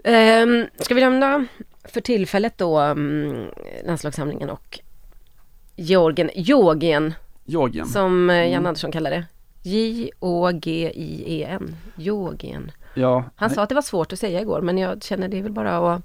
[0.04, 1.46] Ehm, ska vi lämna
[1.84, 3.48] för tillfället då um,
[3.86, 4.80] landslagssamlingen och
[5.76, 7.14] Georgien, Georgien
[7.46, 7.88] Georgien.
[7.88, 8.66] som eh, Jan Mm.
[8.66, 9.26] Andersson kallar det.
[10.46, 12.72] J-O-G-I-E-N, Georgien.
[12.94, 15.42] Ja, Han sa att det var svårt att säga igår men jag känner det är
[15.44, 16.02] väl bara att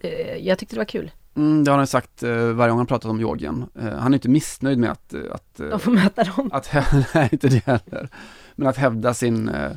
[0.00, 1.10] eh, jag tyckte det var kul.
[1.36, 3.64] mm, det har han sagt eh, varje gång han pratat om Georgien.
[3.80, 6.50] Eh, han är inte missnöjd med att, eh, att eh, De får möta dem.
[6.52, 6.70] att
[7.14, 8.08] nej inte det heller,
[8.54, 9.70] men att hävda sin, eh,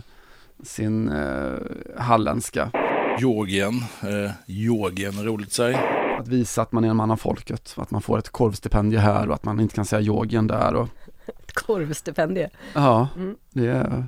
[0.63, 1.53] sin eh,
[1.97, 2.71] halländska.
[3.19, 5.79] Georgien, eh, Georgien, roligt att säga.
[6.19, 9.27] Att visa att man är en man av folket, att man får ett korvstipendium här
[9.29, 10.87] och att man inte kan säga Georgien där och
[11.43, 12.49] Ett korvstipendie.
[12.73, 13.35] ja, Mm.
[13.49, 14.05] det är,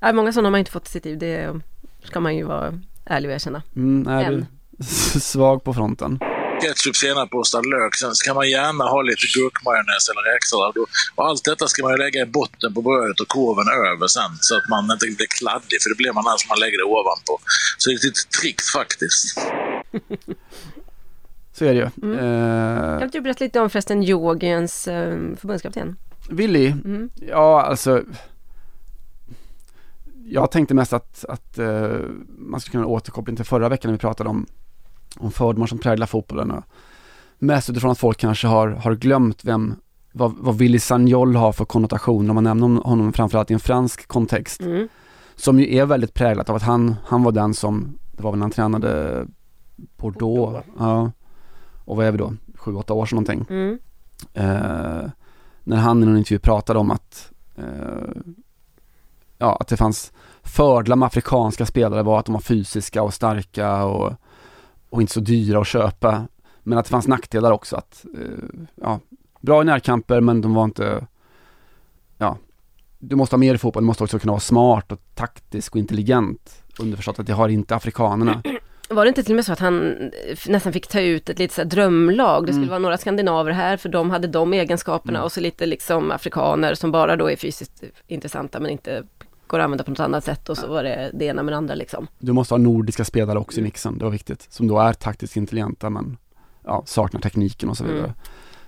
[0.00, 1.60] Ja, många sådana har man inte fått i sitt liv, det
[2.04, 3.62] ska man ju vara ärlig och erkänna.
[3.76, 4.44] mm, är du
[5.20, 6.18] svag på fronten.
[6.62, 7.94] ketchup, senap, ostad lök.
[7.94, 10.76] Sen så kan man gärna ha lite gurkmajonnäs eller räksallad.
[10.76, 14.06] Och- Och allt detta ska man ju lägga i botten på brödet och korven över
[14.06, 14.32] sen.
[14.40, 16.84] Så att man inte blir kladdig, för det blir man alls om man lägger det
[16.84, 17.34] ovanpå.
[17.78, 19.38] Så det är ett litet trick faktiskt.
[21.58, 21.88] Så är det ju.
[22.12, 22.18] Mm.
[22.18, 25.96] Eh, Kan inte du berätta lite om förresten Georgiens eh, förbundskapten?
[26.30, 27.10] Willy, Mm.
[27.28, 28.02] ja alltså
[30.28, 31.88] Jag tänkte mest att, att eh,
[32.38, 34.46] man skulle kunna återkoppla till förra veckan när vi pratade om,
[35.18, 36.64] om fördomar som präglar fotbollen och
[37.38, 39.74] mest utifrån att folk kanske har, har glömt vem,
[40.12, 43.60] vad, vad Willy Sagnol har för konnotationer om man nämner honom- honom framförallt i en
[43.60, 44.60] fransk kontext.
[44.60, 44.88] Mm.
[45.36, 48.38] Som ju är väldigt präglat av att han, han var den som, det var väl
[48.38, 49.24] när han tränade
[49.96, 50.18] Bordeaux,
[50.52, 50.66] Bordeaux.
[50.78, 51.10] ja.
[51.86, 52.34] Och vad är vi då?
[52.54, 53.46] Sju, åtta år sedan någonting.
[53.48, 53.78] Mm.
[54.34, 55.10] Eh,
[55.64, 58.22] när han i någon intervju pratade om att eh,
[59.38, 63.84] ja, att det fanns fördelar med afrikanska spelare var att de var fysiska och starka
[63.84, 64.12] och,
[64.90, 66.28] och inte så dyra att köpa.
[66.62, 69.00] Men att det fanns nackdelar också att, eh, ja,
[69.40, 71.06] bra i närkamper men de var inte,
[72.18, 72.38] ja,
[72.98, 75.78] du måste ha mer i fotboll, du måste också kunna vara smart och taktisk och
[75.78, 76.62] intelligent.
[76.78, 78.42] Underförstått att det har inte afrikanerna.
[78.88, 80.10] Var det inte till och med så att han eh,
[80.48, 82.46] nästan fick ta ut ett litet drömlag?
[82.46, 82.68] Det skulle Mm.
[82.70, 86.92] vara några skandinaver här för de hade de egenskaperna och så lite liksom afrikaner som
[86.92, 89.02] bara då är fysiskt intressanta men inte
[89.46, 91.56] går att använda på något annat sätt och så var det det ena med det
[91.56, 92.06] andra liksom.
[92.18, 94.46] Du måste ha nordiska spelare också i mixen, det var viktigt.
[94.52, 96.16] Som då är taktiskt intelligenta men
[96.64, 98.14] ja, saknar tekniken och så vidare.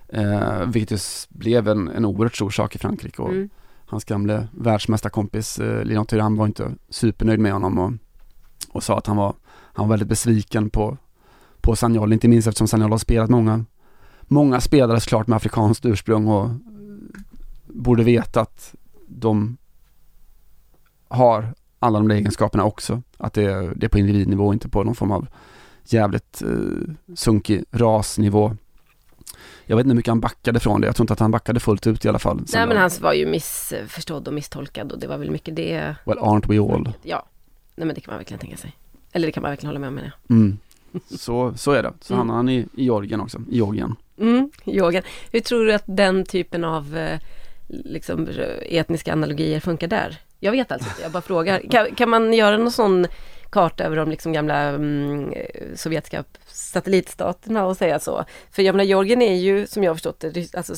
[0.09, 3.49] Eh, vilket blev en, en oerhört stor sak i Frankrike och Mm.
[3.87, 7.93] hans gamle världsmästarkompis eh, Lilian Thuram var inte supernöjd med honom och,
[8.77, 9.35] och sa att han var,
[9.79, 10.97] han var väldigt besviken på,
[11.61, 13.65] på Sagnol, inte minst eftersom Sagnol har spelat många,
[14.23, 16.51] många spelare såklart med afrikanskt ursprung och
[17.67, 18.75] borde veta att
[19.07, 19.57] de
[21.09, 23.03] har alla de där egenskaperna också.
[23.17, 25.27] Att det är, det är på individnivå och inte på någon form av
[25.85, 28.57] jävligt eh, sunkig rasnivå.
[29.65, 30.87] Jag vet inte hur mycket han backade från det.
[30.87, 32.45] Jag tror inte att han backade fullt ut i alla fall.
[32.55, 35.95] Nej men han var ju missförstådd och misstolkad och det var väl mycket det.
[36.05, 36.93] Well, aren't we all?
[37.03, 37.27] Ja,
[37.75, 38.77] nej men det kan man verkligen tänka sig.
[39.19, 40.37] Eller det kan man verkligen hålla med om menar jag.
[40.37, 40.59] Mm.
[41.19, 41.93] Så, så är det.
[42.01, 42.19] Så Mm.
[42.19, 43.95] hamnar han i, i Georgien också, i Georgien.
[44.21, 44.51] Mm.
[45.33, 47.19] Hur tror du att den typen av eh,
[47.69, 48.29] liksom,
[48.63, 50.17] etniska analogier funkar där?
[50.41, 51.63] Jag vet alltså inte, jag bara frågar.
[51.71, 53.07] Kan, kan man göra någon sån
[53.51, 58.25] karta över de liksom gamla mm, eh, sovjetiska satellitstaterna och säga så?
[58.51, 60.75] För jag menar, Georgien är ju, som jag har förstått det, alltså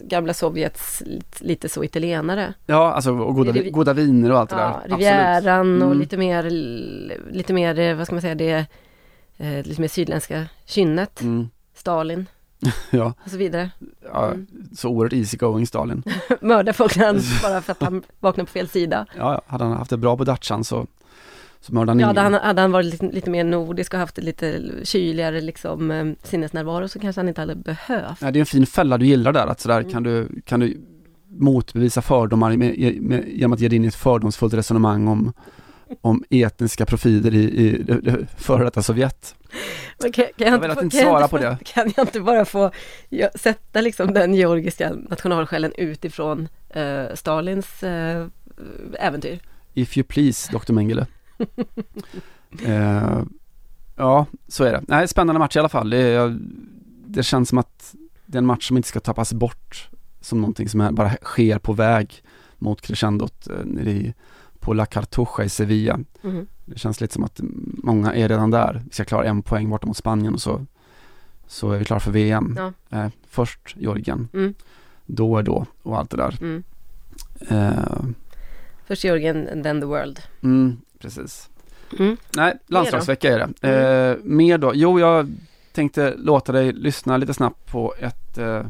[0.00, 1.02] gamla Sovjets
[1.40, 2.54] lite, så italienare.
[2.66, 4.96] Ja, alltså och goda, Rivi- goda viner och allt det Ja, där.
[4.96, 5.98] Rivieran och Mm.
[5.98, 6.42] lite mer,
[7.32, 8.66] lite mer, eh, vad ska man säga, det
[9.36, 11.20] eh, lite mer sydländska kynnet.
[11.20, 11.48] Mm.
[11.74, 12.26] Stalin
[12.90, 13.70] Ja, och så vidare.
[14.12, 14.46] ja Mm.
[14.76, 16.02] så oerhört easy going Stalin.
[16.40, 19.06] Mörda folk när han, bara för att han vaknade på fel sida.
[19.18, 20.86] Ja, ja, hade han haft det bra på Dachan så,
[21.62, 24.18] så mördade han Ja, hade han, hade han varit lite, lite mer nordisk och haft
[24.18, 28.18] lite kyligare liksom, eh, sinnesnärvaro så kanske han inte hade behövt.
[28.20, 29.92] Ja, det är en fin fälla du gillar där, att sådär Mm.
[29.92, 30.80] kan du, kan du
[31.38, 35.32] motbevisa fördomar med, med, genom att ge dig in i ett fördomsfullt resonemang om,
[36.00, 39.34] om etniska profiler i, i det före detta Sovjet.
[40.02, 41.58] Men kan, kan Jag jag, vill inte att svara inte på det.
[41.64, 42.70] Kan jag inte bara få
[43.08, 48.26] ja, sätta liksom den georgiska nationalsjälen utifrån eh, Stalins eh,
[48.98, 49.38] äventyr?
[49.74, 50.72] If you please, Dr.
[50.72, 51.06] Mengele.
[52.64, 53.22] eh,
[53.96, 54.82] ja, så är det.
[54.88, 55.90] Nej, spännande match i alla fall.
[55.90, 56.38] Det,
[57.06, 57.94] det känns som att
[58.26, 59.88] det är en match som inte ska tappas bort
[60.20, 62.22] som någonting som är, bara sker på väg
[62.58, 64.14] mot crescendot eh, nere i,
[64.60, 65.98] på La Cartuja i Sevilla.
[66.22, 66.46] Mhm.
[66.64, 67.40] Det känns lite som att
[67.82, 68.82] många är redan där.
[68.84, 70.66] Vi ska klara en poäng borta mot Spanien och så,
[71.46, 72.58] så är vi klara för VM.
[72.58, 72.98] Ja.
[72.98, 74.54] Eh, först Georgien, Mm.
[75.06, 76.38] då är då och allt det där.
[76.40, 76.62] Mm.
[77.48, 78.04] Eh,
[78.86, 80.20] Först and then the world.
[80.42, 81.50] mm, precis.
[81.98, 82.16] Mm.
[82.36, 83.68] Nej, landslagsvecka är det.
[83.68, 84.72] Eh, mer då?
[84.74, 85.36] Jo, jag
[85.72, 88.66] tänkte låta dig lyssna lite snabbt på ett, eh,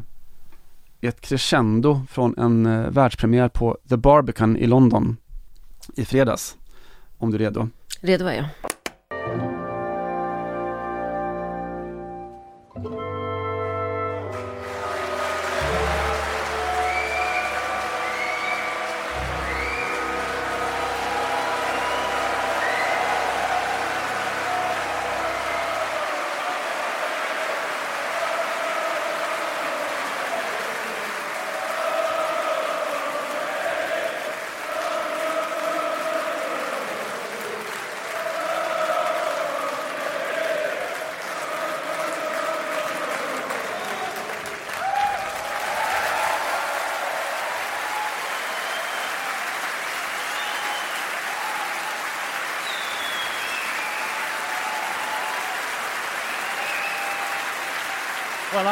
[1.00, 5.16] ett crescendo från en eh, världspremiär på The Barbican i London
[5.96, 6.56] i fredags.
[7.18, 7.68] Om du är redo.
[8.00, 9.61] Redo är jag.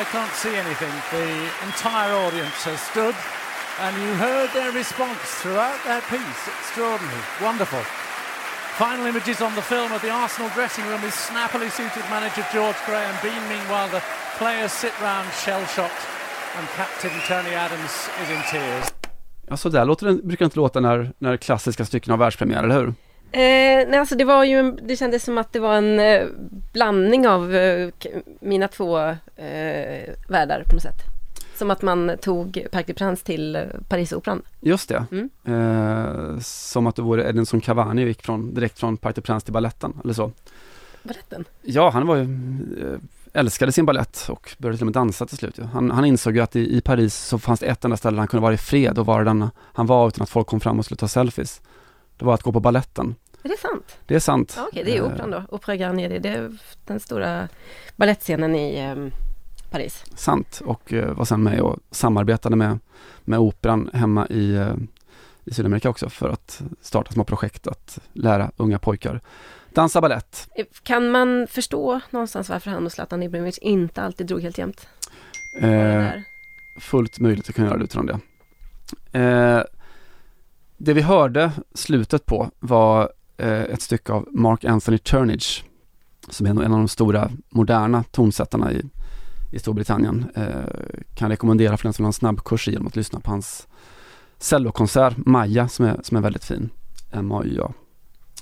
[0.00, 0.94] I can't see anything.
[1.12, 1.28] The
[1.68, 3.14] entire audience has stood,
[3.84, 6.42] and you heard their response throughout their piece.
[6.56, 7.24] Extraordinary.
[7.48, 7.84] Wonderful.
[8.80, 12.80] Final images on the film of the Arsenal dressing room is snappily suited manager George
[12.88, 13.42] Graham Bean.
[13.52, 14.02] Meanwhile, the
[14.40, 16.02] players sit round shell-shocked,
[16.56, 18.84] and captain Tony Adams is in tears.
[19.48, 22.80] Ja, så där låter det, brukar inte låta när, när klassiska stycken har världspremiär, eller
[22.80, 22.94] hur?
[23.32, 26.26] Eh, nej, alltså det var ju, en, det kändes som att det var en eh,
[26.72, 27.88] blandning av eh,
[28.40, 28.98] mina två
[29.36, 31.02] eh, världar på något sätt.
[31.54, 34.42] Som att man tog Parc des Princes till eh, Parisoperan.
[34.60, 35.04] Just det.
[35.10, 35.30] Mm.
[35.44, 39.44] Eh, som att det vore Edinson Cavani och gick från, direkt från Parc des Princes
[39.44, 40.32] till balletten, eller så.
[41.02, 41.44] Baletten?
[41.62, 42.98] Ja, han var ju, eh,
[43.40, 45.58] älskade sin ballett och började till och med dansa till slut.
[45.72, 48.18] Han, han insåg ju att i, i Paris så fanns det ett enda ställe där
[48.18, 50.78] han kunde vara i fred och vara den han var utan att folk kom fram
[50.78, 51.60] och skulle ta selfies.
[52.20, 53.14] Det var att gå på balletten.
[53.42, 53.98] Är det sant?
[54.06, 54.54] Det är sant.
[54.56, 55.42] Ja, Okej, det är Eh, operan då.
[55.48, 56.52] Opera Garnier, det är
[56.86, 57.48] den stora
[57.96, 58.96] ballettscenen i eh,
[59.70, 60.04] Paris.
[60.14, 62.78] Sant och eh, var sen med och samarbetade med,
[63.24, 64.74] med operan hemma i, eh,
[65.44, 69.20] i Sydamerika också för att starta små projekt att lära unga pojkar
[69.74, 70.48] dansa ballett.
[70.54, 74.88] Eh, Kan man förstå någonstans varför han och Zlatan Ibrahimovic inte alltid drog helt jämnt?
[75.60, 76.06] Eh,
[76.80, 78.18] fullt möjligt att kunna göra det utifrån det.
[79.18, 79.62] Eh,
[80.82, 85.64] det vi hörde slutet på var eh, ett stycke av Mark Anthony Turnage
[86.28, 88.82] som är en av de stora moderna tonsättarna i,
[89.52, 90.30] i Storbritannien.
[90.34, 90.46] Eh,
[91.14, 93.68] kan rekommendera för den som vill ha en snabbkurs i genom att lyssna på hans
[94.38, 96.70] cellokonsert Maja som är, som är väldigt fin.
[97.10, 97.72] M-A-Y-A.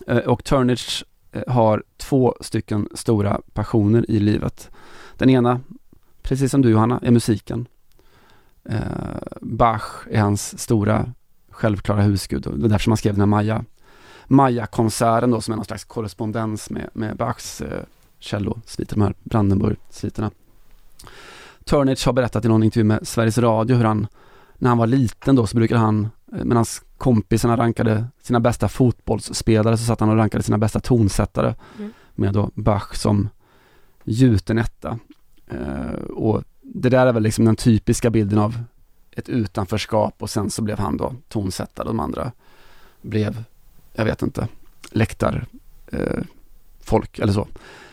[0.06, 4.70] Eh, och Turnage eh, har två stycken stora passioner i livet.
[5.16, 5.60] Den ena,
[6.22, 7.66] precis som du Johanna, är musiken.
[8.64, 8.80] Eh,
[9.40, 11.12] Bach är hans stora
[11.58, 13.64] självklara husgud och det är därför man skrev den här Maja
[14.26, 17.82] Maja-konserten då som är någon slags korrespondens med, med Bachs eh,
[18.20, 20.30] cellosviter, de här Brandenburg-sviterna.
[21.64, 24.06] Turnage har berättat i någon intervju med Sveriges Radio hur han,
[24.58, 26.64] när han var liten då så brukade han, eh, medan
[26.98, 31.92] kompisarna rankade sina bästa fotbollsspelare så satt han och rankade sina bästa tonsättare Mm.
[32.14, 33.28] med då Bach som
[34.04, 34.98] gjuten etta.
[35.46, 38.64] Eh, och det där är väl liksom den typiska bilden av
[39.12, 42.32] ett utanförskap och sen så blev han då tonsättare och de andra
[43.02, 43.44] blev,
[43.92, 44.48] jag vet inte,
[44.90, 45.46] läktar
[45.86, 46.22] eh,
[46.80, 47.48] folk eller så.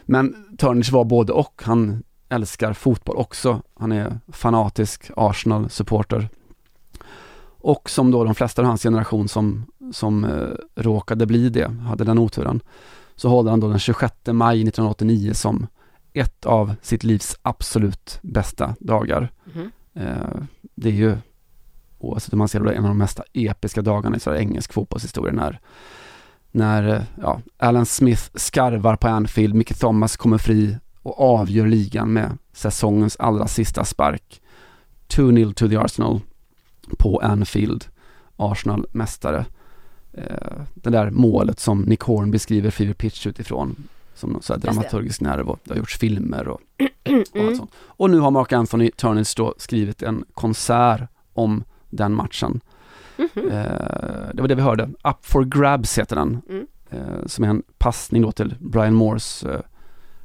[0.06, 1.62] Men Turnage var både och.
[1.66, 3.62] Han älskar fotboll också.
[3.74, 6.30] Han är fanatisk Arsenal-supporter.
[7.58, 12.04] Och som då de flesta av hans generation som, som eh, råkade bli det, hade
[12.04, 12.62] den oturen,
[13.16, 15.68] så håller han då den 26 maj 1989 som
[16.14, 19.32] ett av sitt livs absolut bästa dagar.
[19.44, 19.72] Mhm.
[19.94, 20.44] Eh,
[20.76, 21.18] det är ju,
[22.00, 24.74] oavsett hur man ser det, en av de mesta episka dagarna i så här engelsk
[24.74, 25.60] fotbollshistoria när,
[26.52, 32.14] när eh, ja, Alan Smith skarvar på Anfield, Micke Thomas kommer fri och avgör ligan
[32.14, 34.42] med säsongens allra sista spark.
[35.08, 36.22] 2-0 to the Arsenal
[36.98, 37.86] på Anfield.
[38.36, 39.46] Arsenal mästare.
[40.14, 43.76] Eh, det där målet som Nick Horn beskriver Fever Pitch utifrån
[44.16, 47.48] som någon så dramaturgisk nerv och det har gjorts filmer och, och Mm.
[47.48, 47.72] allt sånt.
[47.88, 51.02] Och nu har Mark Anthony Turnage då skrivit en konsert
[51.34, 52.62] om den matchen.
[53.18, 53.52] Mhm.
[53.52, 54.84] Eh, det var det vi hörde.
[55.04, 56.42] Up for grabs heter den.
[56.50, 56.68] Mm.
[56.90, 59.60] Eh, som är en passning då till Brian Moores eh,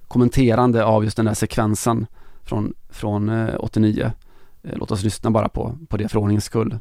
[0.09, 2.07] kommenterande av just den där sekvensen
[2.45, 4.13] från, från eh, 89.
[4.63, 6.79] Eh, låt oss lyssna bara på, på det för ordningens skull.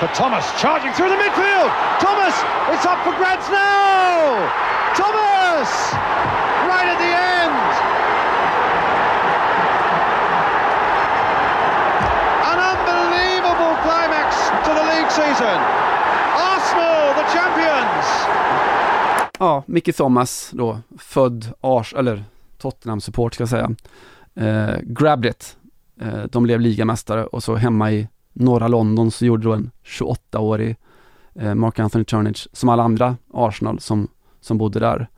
[0.00, 1.70] For Thomas, charging through the midfield.
[2.00, 2.34] Thomas,
[2.72, 4.48] it's up for grabs now.
[4.96, 5.29] Thomas,
[5.60, 7.56] right at the end.
[12.50, 14.28] An unbelievable climax
[14.64, 15.58] to the league season.
[16.50, 18.06] Arsenal, the champions.
[19.38, 22.24] Ja, Mickey Thomas då, född Ars, eller
[22.58, 23.70] Tottenham-support ska jag säga.
[24.34, 25.56] Eh, grabbed it.
[26.00, 30.76] Eh, de blev ligamästare och så hemma i norra London så gjorde då en 28-årig
[31.34, 34.08] eh, Mark Anthony Turnage, som alla andra Arsenal som,
[34.40, 35.08] som bodde där.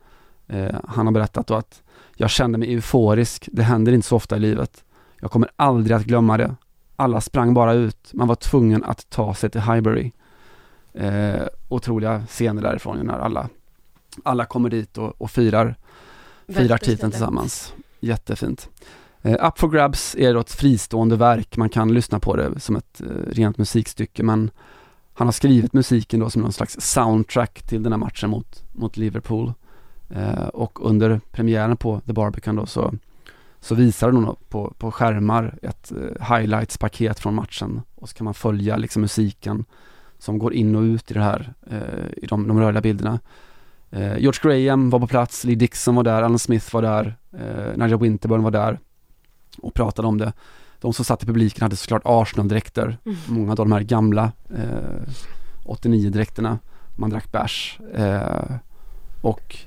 [0.47, 1.81] Eh, han har berättat då att
[2.15, 4.83] jag kände mig euforisk, det händer inte så ofta i livet.
[5.19, 6.55] Jag kommer aldrig att glömma det.
[6.95, 10.11] Alla sprang bara ut, man var tvungen att ta sig till Highbury.
[10.93, 13.49] Eh, otroliga scener därifrån när alla
[14.23, 15.75] alla kommer dit och, och firar,
[16.47, 17.73] firar titeln tillsammans.
[17.99, 18.69] Jättefint.
[19.21, 22.75] Eh, Up for Grabs är då ett fristående verk, man kan lyssna på det som
[22.75, 24.51] ett eh, rent musikstycke men
[25.13, 28.97] han har skrivit musiken då som någon slags soundtrack till den här matchen mot, mot
[28.97, 29.53] Liverpool.
[30.09, 32.93] Eh, och under premiären på The Barbican då så,
[33.59, 38.33] så visar de på, på skärmar ett eh, highlights-paket från matchen och så kan man
[38.33, 39.65] följa liksom musiken
[40.19, 43.19] som går in och ut i det här, eh, i de, de rörliga bilderna.
[43.91, 47.77] Eh, George Graham var på plats, Lee Dixon var där, Alan Smith var där, eh,
[47.77, 48.79] Nigel Winterburn var där.
[49.61, 50.33] och pratade om det.
[50.81, 53.17] De som satt i publiken hade såklart Arsenal-dräkter, Mm.
[53.27, 55.09] många av de här gamla eh,
[55.65, 56.57] 89-dräkterna.
[56.95, 58.55] Man drack bärs eh,
[59.21, 59.57] och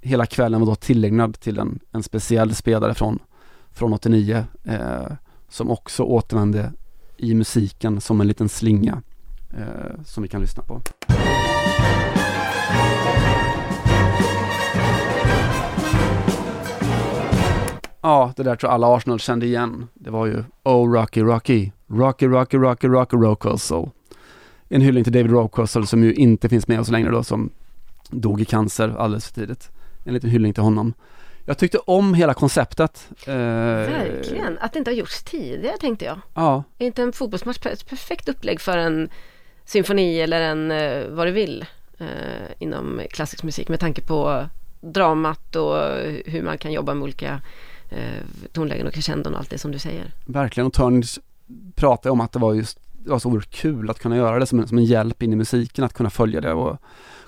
[0.00, 3.18] hela kvällen var då tillägnad till en, en speciell spelare från,
[3.70, 5.12] från 89 eh,
[5.48, 6.72] som också återvände
[7.16, 9.02] i musiken som en liten slinga
[9.50, 10.80] eh, som vi kan lyssna på.
[18.02, 19.86] Ja, det där tror jag alla Arsenal kände igen.
[19.94, 23.90] Det var ju Oh Rocky Rocky, Rocky Rocky Rocky Rocky Rockosel.
[24.68, 27.50] En hyllning till David Rocosel som ju inte finns med oss längre då som
[28.10, 29.70] dog i cancer alldeles för tidigt.
[30.04, 30.94] En liten hyllning till honom.
[31.44, 33.08] Jag tyckte om hela konceptet.
[33.26, 36.20] Eh, Verkligen, att det inte har gjorts tidigare tänkte jag.
[36.34, 39.08] Ja, Är inte en fotbollsmatch ett perfekt upplägg för en
[39.64, 41.64] symfoni eller en eh, vad du vill
[41.98, 42.06] eh,
[42.58, 44.46] inom klassisk musik med tanke på
[44.80, 45.76] dramat och
[46.26, 47.40] hur man kan jobba med olika
[48.52, 50.14] tonlägen och crescendon och allt det som du säger.
[50.26, 50.66] verkligen.
[50.66, 51.18] Och Turns
[51.74, 54.46] pratade om att det var just det var så oerhört kul att kunna göra det
[54.46, 56.78] som en, som en hjälp in i musiken, att kunna följa det och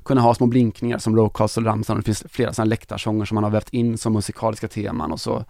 [0.05, 1.97] kunna ha små blinkningar som Rocastle Ramsan.
[1.97, 5.45] Det finns flera sådana läktarsånger som man har vävt in som musikaliska teman och så.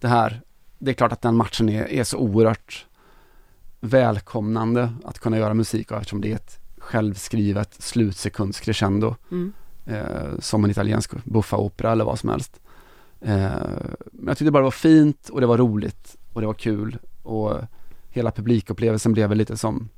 [0.00, 0.40] Det här,
[0.78, 2.86] det är klart att den matchen är, är så oerhört
[3.80, 9.52] välkomnande att kunna göra musik av eftersom det är ett självskrivet slutsekundscrescendo Mm.
[9.86, 12.60] eh, som en italiensk buffaopera eller vad som helst.
[13.20, 13.50] Eh,
[14.12, 16.98] men jag tyckte bara det var fint och det var roligt och det var kul
[17.22, 17.58] och
[18.10, 19.88] hela publikupplevelsen blev väl lite som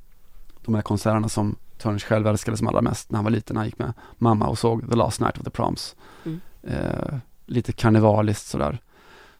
[0.65, 3.57] de här konserterna som Turns själv älskade som allra mest när han var liten.
[3.57, 5.95] Han gick med mamma och såg The Last Night of the Proms.
[6.25, 6.41] Mm.
[6.63, 8.79] Eh, lite karnevaliskt sådär.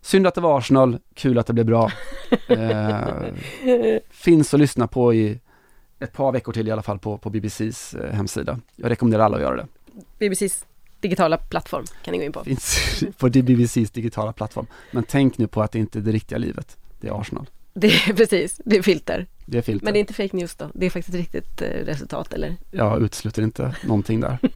[0.01, 1.91] Synd att det var Arsenal, kul att det blev bra.
[2.47, 2.99] Eh,
[4.09, 5.39] finns att lyssna på i
[5.99, 8.59] ett par veckor till i alla fall på, på BBCs eh, hemsida.
[8.75, 9.67] Jag rekommenderar alla att göra det.
[10.19, 10.65] BBCs
[10.99, 12.43] digitala plattform kan ni gå in på.
[12.43, 14.67] Finns på BBCs digitala plattform.
[14.91, 16.77] Men tänk nu på att det inte är det riktiga livet.
[16.99, 17.49] Det är Arsenal.
[17.77, 19.27] Det är precis, det är filter.
[19.45, 19.85] Det är filter.
[19.85, 22.55] Men det är inte fake news då, det är faktiskt ett riktigt eh, resultat eller?
[22.71, 24.37] Jag utesluter inte någonting där.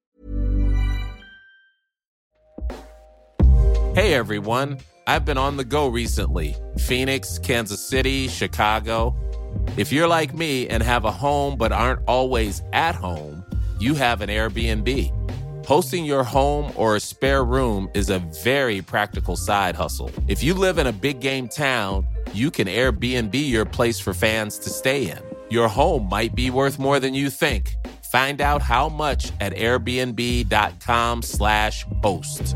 [3.95, 6.55] Hey everyone, I've been on the go recently
[6.87, 9.13] Phoenix, Kansas City, Chicago.
[9.77, 13.43] If you're like me and have a home but aren't always at home,
[13.81, 15.11] you have an Airbnb.
[15.65, 20.09] Hosting your home or a spare room is a very practical side hustle.
[20.27, 24.59] If you live in a big game town, you can Airbnb your place for fans
[24.59, 25.19] to stay in.
[25.49, 27.75] Your home might be worth more than you think.
[28.11, 32.55] Find out how much at airbnb.com/slash host.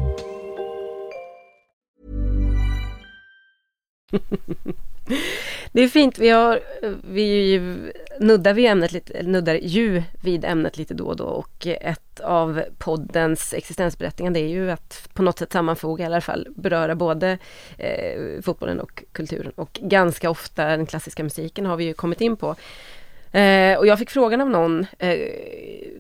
[5.73, 6.59] Det är fint, vi, har,
[7.03, 7.59] vi
[8.19, 12.63] nuddar, vi ämnet lite, nuddar ju vid ämnet lite då och då och ett av
[12.77, 17.37] poddens existensberättigande är ju att på något sätt sammanfoga, i alla fall beröra både
[17.77, 22.37] eh, fotbollen och kulturen och ganska ofta den klassiska musiken har vi ju kommit in
[22.37, 22.55] på.
[23.31, 25.17] Eh, och jag fick frågan av någon, eh,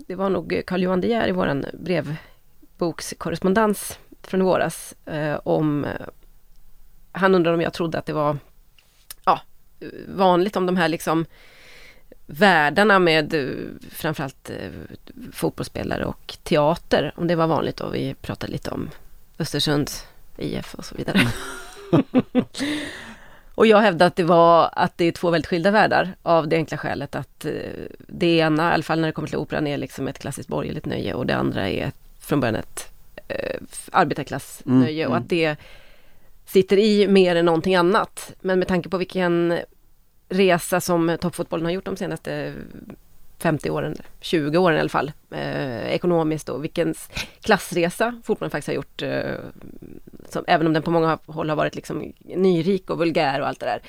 [0.07, 5.91] det var nog Carl-Johan De Geer i våran brevbokskorrespondens från i våras eh, om eh,
[7.11, 8.37] han undrade om jag trodde att det var
[10.07, 11.25] vanligt om de här liksom
[12.25, 13.55] världarna med eh,
[13.91, 14.71] framförallt eh,
[15.31, 18.89] fotbollsspelare och teater, om det var vanligt och vi pratade lite om
[19.39, 20.05] Östersunds
[20.37, 21.19] IF och så vidare.
[23.55, 26.55] och jag hävdade att det var att det är två väldigt skilda världar av det
[26.55, 27.51] enkla skälet att eh,
[27.97, 30.85] det ena, i alla fall när det kommer till operan, är liksom ett klassiskt borgerligt
[30.85, 32.91] nöje och det andra är från början ett
[33.27, 33.61] eh,
[33.91, 35.23] arbetarklassnöje Mm, och mm.
[35.23, 35.55] att det
[36.45, 38.33] sitter i mer än någonting annat.
[38.41, 39.59] Men med tanke på vilken
[40.29, 42.53] resa som toppfotbollen har gjort de senaste
[43.39, 46.95] 50 åren, 20 åren i alla fall, eh, ekonomiskt och vilken
[47.41, 49.35] klassresa fotbollen faktiskt har gjort, eh,
[50.29, 53.59] som, även om den på många håll har varit liksom nyrik och vulgär och allt
[53.59, 53.81] det där,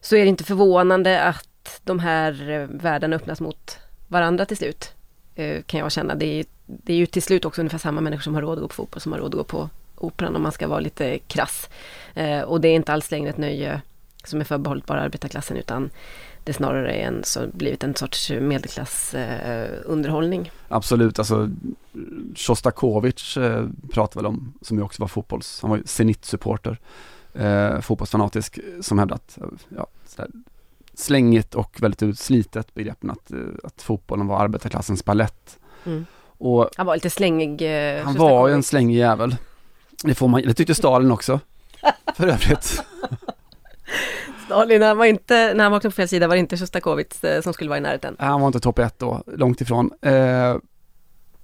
[0.00, 3.78] så är det inte förvånande att de här eh, världarna öppnas mot
[4.08, 4.92] varandra till slut,
[5.34, 6.14] eh, kan jag känna.
[6.14, 8.62] Det är, det är ju till slut också ungefär samma människor som har råd att
[8.62, 11.18] gå på fotboll som har råd att gå på operan om man ska vara lite
[11.18, 11.68] krass.
[12.14, 13.80] Eh, och det är inte alls längre ett nöje
[14.24, 15.90] som är förbehållet bara arbetarklassen utan
[16.44, 20.46] det snarare är en, så, blivit en sorts medelklassunderhållning.
[20.46, 20.52] Eh.
[20.68, 21.50] Absolut, alltså
[22.34, 26.78] Shostakovich eh, pratar väl om, som ju också var fotbolls, han var ju Zenit-supporter,
[27.34, 30.30] eh, fotbollsfanatisk, som hävdade att, ja, sådär,
[30.94, 35.58] slängigt och väldigt utslitet begreppen att, eh, att fotbollen var arbetarklassens ballett.
[35.86, 36.06] Mm.
[36.22, 37.62] Och Han var lite slängig.
[37.62, 39.36] Eh, han var ju en slängig jävel.
[40.04, 41.40] Det får man, det tyckte Stalin också,
[42.16, 42.82] för övrigt.
[44.54, 47.26] Stalin, när han, var inte, när han vaknade på fel sida var det inte Sjostakovitj
[47.26, 48.16] eh, som skulle vara i närheten.
[48.18, 49.90] Han var inte topp ett då, långt ifrån.
[50.02, 50.56] Eh,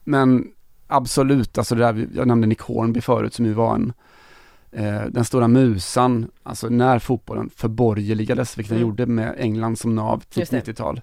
[0.05, 0.45] men
[0.87, 3.93] absolut, alltså det där, jag nämnde Nick Hornby förut som ju var en
[4.73, 8.89] eh, den stora musan, alltså när fotbollen förborgerligades, vilket den Mm.
[8.89, 10.61] gjorde med England som nav tidigt det.
[10.73, 11.01] 90-tal,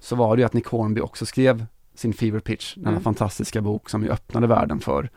[0.00, 3.02] så var det ju att Nick Hornby också skrev sin Fever Pitch, denna Mm.
[3.02, 5.10] fantastiska bok som ju öppnade världen för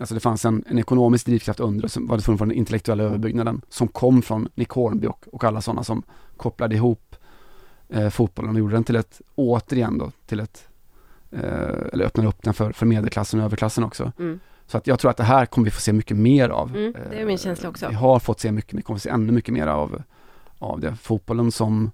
[0.00, 3.62] Alltså det fanns en, en ekonomisk drivkraft under som var det från den intellektuella överbyggnaden
[3.68, 6.02] som kom från Nick Hornby och, och alla sådana som
[6.36, 7.16] kopplade ihop
[7.88, 10.68] eh, fotbollen och gjorde den till ett, återigen då, till ett,
[11.30, 11.40] eh,
[11.92, 14.12] eller öppnade upp den för, för medelklassen och överklassen också.
[14.18, 14.40] Mm.
[14.66, 16.76] Så att jag tror att det här kommer vi få se mycket mer av.
[16.76, 17.88] Mm, det är min känsla också.
[17.88, 20.02] Vi har fått se mycket, vi kommer få se ännu mycket mer av,
[20.58, 20.96] av det.
[20.96, 21.90] Fotbollen som,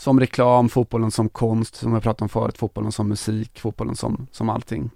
[0.00, 4.26] som reklam, fotbollen som konst, som jag pratade om förut, fotbollen som musik, fotbollen som,
[4.32, 4.90] som allting.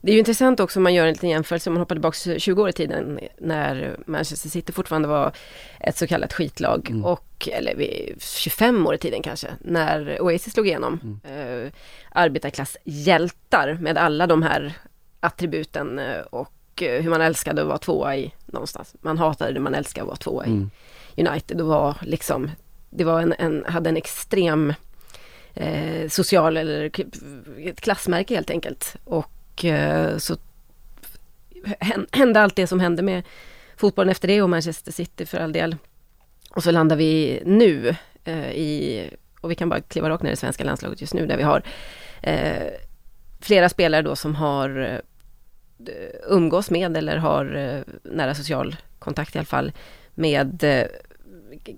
[0.00, 2.38] Det är ju intressant också om man gör en liten jämförelse, om man hoppar tillbaka
[2.38, 5.32] 20 år i tiden när Manchester City fortfarande var
[5.80, 7.04] ett så kallat skitlag Mm.
[7.04, 11.20] och, eller vi- 25 år i tiden kanske, när Oasis slog igenom.
[11.24, 11.64] Mm.
[11.64, 11.72] Eh,
[12.12, 14.72] arbetarklasshjältar med alla de här
[15.20, 18.94] attributen eh, och eh, hur man älskade att vara tvåa i någonstans.
[19.00, 20.50] Man hatade det man älskade att vara tvåa i.
[20.50, 20.70] Mm.
[21.16, 22.50] United och var liksom,
[22.90, 24.74] det var en, en hade en extrem
[25.54, 26.90] eh, social eller
[27.68, 28.96] ett klassmärke helt enkelt.
[29.04, 30.36] Och eh, så
[32.12, 33.22] hände allt det som hände med
[33.76, 35.76] fotbollen efter det och Manchester City för all del.
[36.50, 39.10] Och så landar vi nu eh, i,
[39.40, 41.42] och vi kan bara kliva rakt ner i det svenska landslaget just nu där vi
[41.42, 41.62] har
[42.22, 42.72] eh,
[43.40, 44.98] flera spelare då som har eh,
[46.28, 49.72] umgås med eller har eh, nära social kontakt i alla fall
[50.14, 50.86] med eh,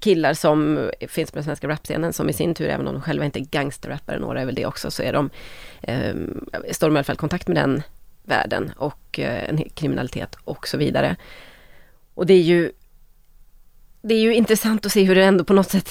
[0.00, 3.24] killar som finns på den svenska rapscenen som i sin tur, även om de själva
[3.24, 5.30] inte är gangsterrappare, några är väl det också, så är de,
[5.82, 6.14] eh,
[6.70, 7.82] står de i alla fall i kontakt med den
[8.24, 11.16] världen och eh, en kriminalitet och så vidare.
[12.14, 12.72] Och det är ju
[14.02, 15.90] det är ju intressant att se hur det ändå på något sätt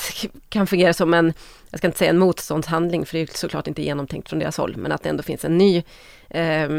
[0.49, 1.33] kan fungera som en,
[1.69, 4.77] jag ska inte säga en motståndshandling, för det är såklart inte genomtänkt från deras håll,
[4.77, 5.83] men att det ändå finns en ny
[6.29, 6.69] eh,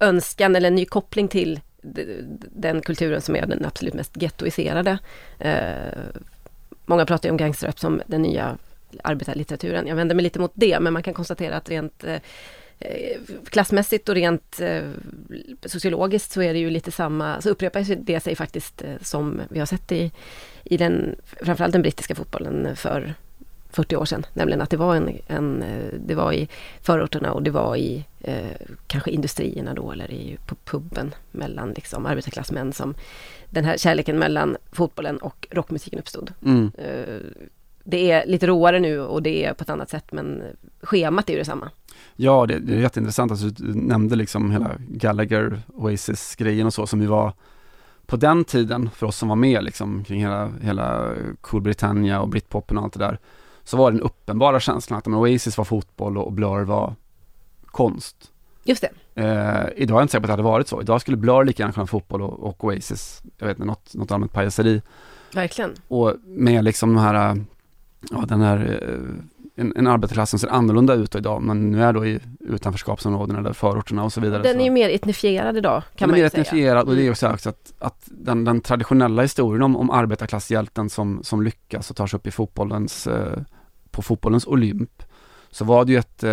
[0.00, 4.98] önskan eller en ny koppling till den kulturen som är den absolut mest gettoiserade.
[5.38, 5.92] Eh,
[6.86, 8.58] många pratar ju om gangsterrap som den nya
[9.02, 9.86] arbetarlitteraturen.
[9.86, 12.20] Jag vänder mig lite mot det, men man kan konstatera att rent eh,
[12.78, 13.20] eh
[13.50, 14.90] klassmässigt och rent eh,
[15.64, 19.58] sociologiskt så är det ju lite samma, så upprepar det sig faktiskt eh, som vi
[19.58, 20.12] har sett i,
[20.64, 23.14] i den, framförallt den brittiska fotbollen för
[23.70, 26.48] 40 år sedan, nämligen att det var en, en eh, det var i
[26.80, 32.06] förorterna och det var i eh, kanske industrierna då eller i, på puben mellan liksom
[32.06, 32.94] arbetarklassmän som
[33.50, 36.32] den här kärleken mellan fotbollen och rockmusiken uppstod.
[36.44, 36.70] Mm.
[36.78, 37.20] Eh,
[37.84, 40.42] det är lite råare nu och det är på ett annat sätt men
[40.82, 41.70] schemat är ju detsamma.
[42.16, 43.30] Ja, det, det är jätteintressant.
[43.30, 47.32] Alltså, du nämnde liksom hela Gallagher, Oasis-grejen och så som ju var
[48.06, 52.28] på den tiden för oss som var med liksom kring hela, hela Cool Britannia och
[52.28, 53.18] Britpopen och allt det där.
[53.64, 56.94] Så var den uppenbara känslan att men, Oasis var fotboll och Blur var
[57.70, 58.16] konst.
[58.64, 59.22] Just det.
[59.22, 60.80] Eh, idag är jag inte säker på att det hade varit så.
[60.80, 64.10] Idag skulle Blur lika gärna kunna fotboll och, och Oasis, jag vet inte, något, något
[64.10, 64.82] allmänt pajaseri.
[65.34, 65.74] Verkligen.
[65.88, 67.36] Och med liksom de här, äh,
[68.10, 69.24] ja den här, äh,
[69.60, 74.04] en, en som ser annorlunda ut idag, men nu är då i utanförskapsområden eller förorterna
[74.04, 74.42] och så vidare.
[74.42, 76.42] Den är ju mer etnifierad idag kan Den man är ju säga.
[76.42, 77.12] etnifierad och det är Mm.
[77.12, 81.96] också också att, att den, den traditionella historien om, om arbetarklasshjälten som, som lyckas och
[81.96, 83.38] tar sig upp i fotbollens, eh,
[83.90, 85.02] på fotbollens olymp,
[85.50, 86.24] så var det ju ett,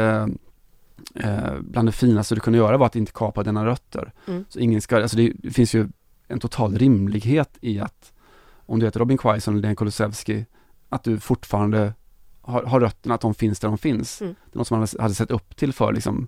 [1.16, 4.14] eh, bland det finaste du kunde göra var att inte kapa dina rötter.
[4.28, 4.46] Mm.
[4.50, 5.88] Så ingen ska, alltså det, det finns ju
[6.28, 8.12] en total rimlighet i att
[8.66, 10.46] om du heter Robin Quaison eller Dan Kulusevski,
[10.90, 11.94] att du fortfarande
[12.42, 14.22] har, har rötterna, att de finns där de finns.
[14.22, 14.36] Mm.
[14.46, 16.28] Det är något som man hade- sett upp till för liksom,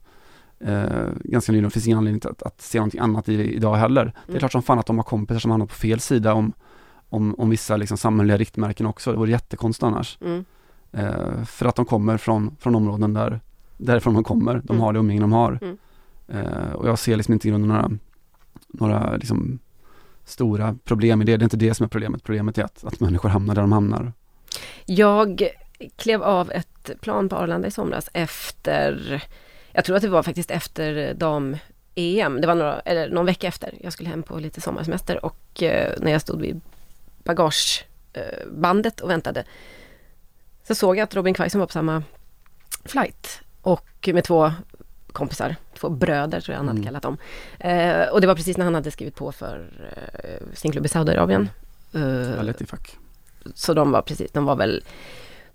[0.59, 4.05] eh, ganska nyligen, det finns ingen anledning att, att se någonting annat i idag heller.
[4.05, 4.39] Det är Mm.
[4.39, 6.53] klart som fan att de har kompisar som hamnar på fel sida om,
[7.09, 9.11] om, om vissa liksom samhälleliga riktmärken också.
[9.11, 10.17] Det vore jättekonstigt annars.
[10.21, 10.45] Mm.
[10.91, 13.39] Eh, för att de kommer från, från områden där,
[13.77, 14.53] därifrån de kommer.
[14.53, 14.81] De Mm.
[14.81, 15.59] har det umgänge de har.
[16.27, 17.91] Eh, och jag ser liksom inte i grunden några,
[18.67, 19.59] några liksom
[20.25, 21.37] stora problem i det.
[21.37, 22.23] Det är inte det som är problemet.
[22.23, 24.13] Problemet är att, att människor hamnar där de hamnar.
[24.85, 25.49] Jag
[25.95, 29.23] klev av ett plan på Arlanda i somras efter,
[29.71, 33.73] jag tror att det var faktiskt efter dam-EM, det var några, eller någon vecka efter.
[33.81, 36.61] Jag skulle hem på lite sommarsemester och eh, när jag stod vid
[37.23, 39.43] bagagebandet och väntade
[40.67, 42.03] så såg jag att Robin Quaison var på samma
[42.85, 43.41] flight
[43.71, 44.51] och med två
[45.11, 46.85] kompisar, två bröder tror jag han hade Mm.
[46.85, 47.17] kallat dem.
[47.59, 49.69] Eh, och det var precis när han hade skrivit på för
[50.23, 51.49] eh, sin klubb i Saudiarabien.
[51.93, 52.97] Eh, fack.
[53.55, 54.83] så de var precis, de var väl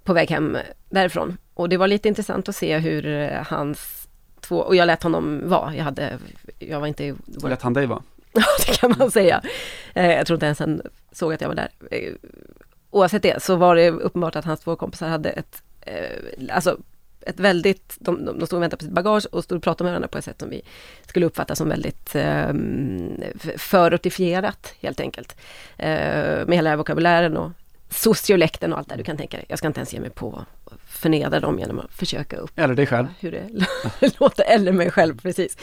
[0.05, 0.59] på väg hem
[0.91, 1.37] därifrån.
[1.55, 4.09] Och det var lite intressant att se hur eh, hans
[4.41, 6.19] två, och jag lät honom vara, jag hade,
[6.59, 8.03] jag var inte Hur lät han dig vara?
[8.33, 9.43] Ja, det kan man säga.
[9.95, 10.83] Eh, Jag tror inte ens han
[11.13, 11.69] såg att jag var där.
[11.91, 12.13] Eh,
[12.91, 15.63] Oavsett det så var det uppenbart att hans två kompisar hade ett,
[16.51, 16.79] alltså
[17.27, 19.93] ett väldigt, de, de, stod och väntade på sitt bagage och stod och pratade med
[19.93, 20.63] varandra på ett sätt som vi
[21.07, 22.53] skulle uppfatta som väldigt eh,
[23.57, 25.37] förortifierat helt enkelt.
[25.77, 25.87] Eh,
[26.47, 27.51] med hela den här vokabulären och
[27.91, 29.47] sociolekten och allt det du kan tänka dig.
[29.49, 32.75] Jag ska inte ens ge mig på att förnedra dem genom att försöka upp Eller
[32.75, 33.07] dig själv.
[33.21, 33.49] hur det
[34.21, 35.57] låter, eller mig själv precis.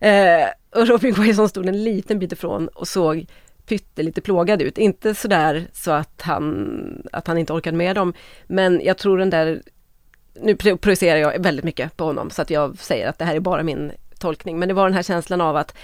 [0.00, 0.46] Eh,
[0.76, 3.26] och Robin Quaison stod en liten bit ifrån och såg
[3.66, 4.78] pyttelite plågad ut.
[4.78, 8.12] Inte sådär så att han, att han inte orkade med dem,
[8.46, 9.62] men jag tror den där,
[10.40, 13.40] nu projicerar jag väldigt mycket på honom så att jag säger att det här är
[13.40, 15.74] bara min tolkning, men det var den här känslan av att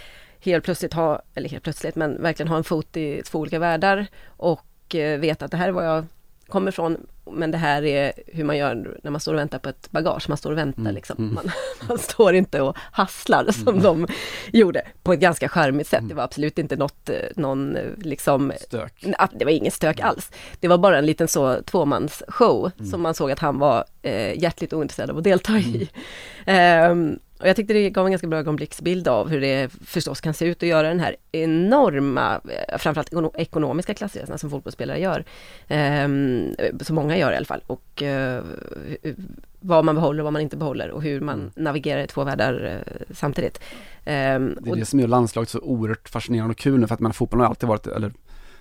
[0.40, 4.06] helt plötsligt ha, eller helt plötsligt, men verkligen ha en fot i två olika världar
[4.26, 6.06] och eh, veta att det här är var jag
[6.48, 9.68] kommer ifrån, men det här är hur man gör när man står och väntar på
[9.68, 11.16] ett bagage, man står och väntar Mm, liksom.
[11.18, 11.34] mm.
[11.34, 11.50] Man,
[11.88, 14.06] man står inte och hasslar som de
[14.52, 16.02] gjorde, på ett ganska charmigt sätt.
[16.08, 18.52] Det var absolut inte något, eh, någon eh, liksom...
[18.60, 18.92] Stök.
[19.06, 20.30] Nej, Det var inget stök alls.
[20.60, 24.72] Det var bara en liten så tvåmansshow som man såg att han var eh, hjärtligt
[24.72, 25.88] ointresserad av att delta i.
[26.46, 30.34] Ehm, och jag tyckte det gav en ganska bra ögonblicksbild av hur det förstås kan
[30.34, 35.24] se ut att göra den här enorma, eh, framförallt ekono- ekonomiska klassresorna som fotbollsspelare gör.
[35.68, 37.60] Ehm, som många gör i alla fall.
[37.66, 38.42] Och eh,
[39.60, 42.84] vad man behåller och vad man inte behåller och hur man navigerar i två världar
[42.86, 43.60] eh, samtidigt.
[44.04, 47.00] Ehm, Det är det som gör landslaget så oerhört fascinerande och kul nu för att
[47.00, 48.12] man fotbollen har alltid varit, eller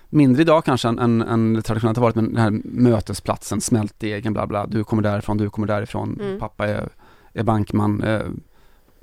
[0.08, 4.32] mindre idag kanske än, än, än det traditionellt har varit, men den här mötesplatsen, smältdegen,
[4.32, 6.38] bla bla, du kommer därifrån, du kommer därifrån, Mm.
[6.40, 6.88] pappa är,
[7.32, 8.20] är bankman, eh,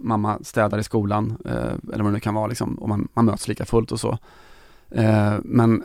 [0.02, 1.54] mamma städar i skolan, eh,
[1.94, 4.18] eller vad det nu kan vara liksom, och man, man möts lika fullt och så.
[4.90, 5.84] Eh, men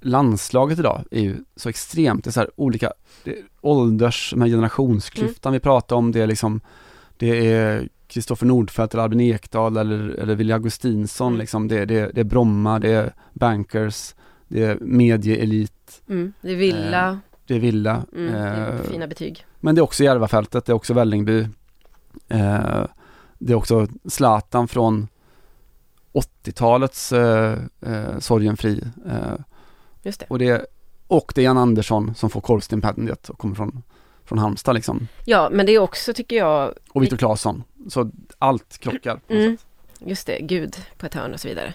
[0.00, 2.92] landslaget idag är ju så extremt, det är så här olika
[3.24, 6.60] det är ålders, med generationsklyftan vi pratar om, det är liksom,
[7.16, 11.38] det är Kristoffer Nordfeldt eller Albin Ekdal eller, eller Willy Augustinsson Mm.
[11.38, 14.14] liksom, det, det, det är Bromma, det är Bankers,
[14.48, 17.16] det är medieelit, mm, det är villa, Eh,
[17.46, 18.04] det är Villa.
[18.16, 19.44] mm, det är eh, fina betyg.
[19.60, 21.46] men det är också Järvafältet, det är också Vällingby.
[22.28, 22.84] Eh,
[23.38, 25.08] det är också Zlatan från
[26.12, 28.82] 80-talets eh, eh, Sorgenfri.
[29.06, 29.40] Eh,
[30.02, 30.26] Just det.
[30.28, 30.66] och, det
[31.06, 33.82] och det är Jan Andersson som får korvstipendiet och kommer från,
[34.24, 35.08] från Halmstad liksom.
[35.24, 37.64] Ja, men det är också tycker jag Och Viktor Claesson.
[37.88, 39.20] Så allt krockar.
[39.28, 39.56] Mm,
[39.98, 41.74] just det, Gud på ett hörn och så vidare.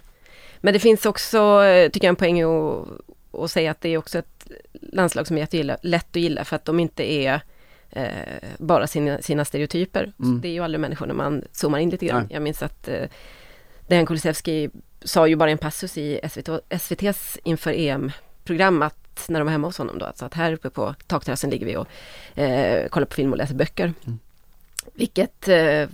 [0.62, 2.88] Men det finns också, eh, tycker jag, en poäng att,
[3.32, 4.48] att säga att det är också ett
[4.82, 7.42] landslag som är jättegilla, lätt att gilla för att de inte är
[7.96, 10.12] eh, bara sina, sina stereotyper.
[10.20, 10.42] Mm.
[10.42, 12.22] Det är ju aldrig människor när man zoomar in lite grann.
[12.24, 12.34] Nej.
[12.34, 13.04] Jag minns att eh,
[13.88, 14.70] Dejan Kulusevski
[15.02, 19.68] sa ju bara en passus i SVT, SVTs inför EM-program att när de var hemma
[19.68, 21.88] hos honom då, alltså att här uppe på takterrassen ligger vi och
[22.40, 23.94] eh, kollar på film och läser böcker.
[24.06, 24.20] Mm.
[24.94, 25.88] Vilket eh,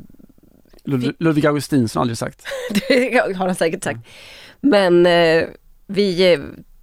[0.84, 2.44] Lud- Ludvig Augustinsson har aldrig sagt.
[2.88, 4.00] det har han säkert sagt.
[4.62, 5.44] Men eh,
[5.88, 6.40] vi eh,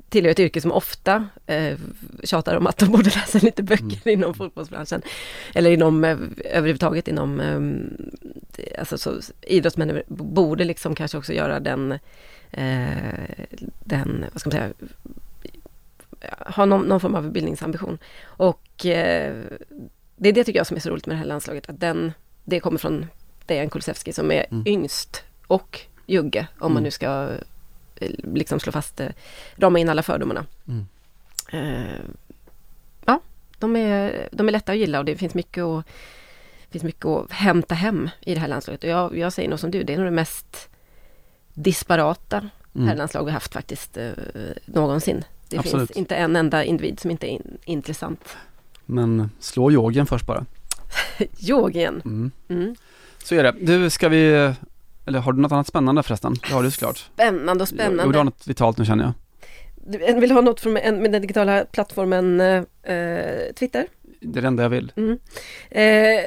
[0.08, 1.78] tillhör ett yrke som ofta eh,
[2.24, 5.02] tjatar om att de borde läsa lite böcker inom fotbollsbranschen.
[5.54, 11.92] Eller inom, eh, överhuvudtaget inom, eh, alltså så, idrottsmän borde liksom kanske också göra den,
[12.50, 12.88] eh,
[13.84, 14.72] den, vad ska man säga,
[16.46, 17.98] ha någon, någon form av bildningsambition.
[18.24, 19.34] Och eh,
[20.16, 22.12] det är det tycker jag som är så roligt med det här landslaget, att den,
[22.44, 23.06] det kommer från
[23.46, 24.64] Dejan Kulusevski som är Mm.
[24.66, 26.82] yngst och Jugge, om man Mm.
[26.82, 27.28] nu ska
[28.34, 29.08] liksom slå fast, eh,
[29.56, 30.46] rama in alla fördomarna.
[30.68, 30.86] Mm.
[31.52, 32.00] Eh,
[33.04, 33.20] ja,
[33.58, 35.86] de är, de är lätta att gilla och det finns mycket att,
[36.70, 38.84] finns mycket att hämta hem i det här landslaget.
[38.84, 40.68] Och jag, jag säger nog som du, det är nog det mest
[41.54, 42.88] disparata Mm.
[42.88, 44.10] herrlandslag vi haft faktiskt eh,
[44.64, 45.24] någonsin.
[45.48, 45.88] Det Absolut.
[45.88, 48.36] finns inte en enda individ som inte är in, intressant.
[48.86, 50.46] Men slå yogen först bara.
[51.38, 52.02] Georgien.
[52.04, 52.30] Mm.
[52.48, 52.76] Mm.
[53.24, 53.54] Så är det.
[53.60, 54.54] Du, ska vi,
[55.06, 56.34] eller har du något annat spännande förresten?
[56.48, 56.96] Det har du såklart.
[56.96, 58.18] Spännande och Jag vill spännande.
[58.18, 59.12] ha något vitalt nu känner jag.
[60.14, 63.86] Du vill ha något från med, med den digitala plattformen eh, Twitter?
[64.20, 64.92] Det är det enda jag vill.
[64.96, 65.18] Mm.
[65.70, 66.24] Eh,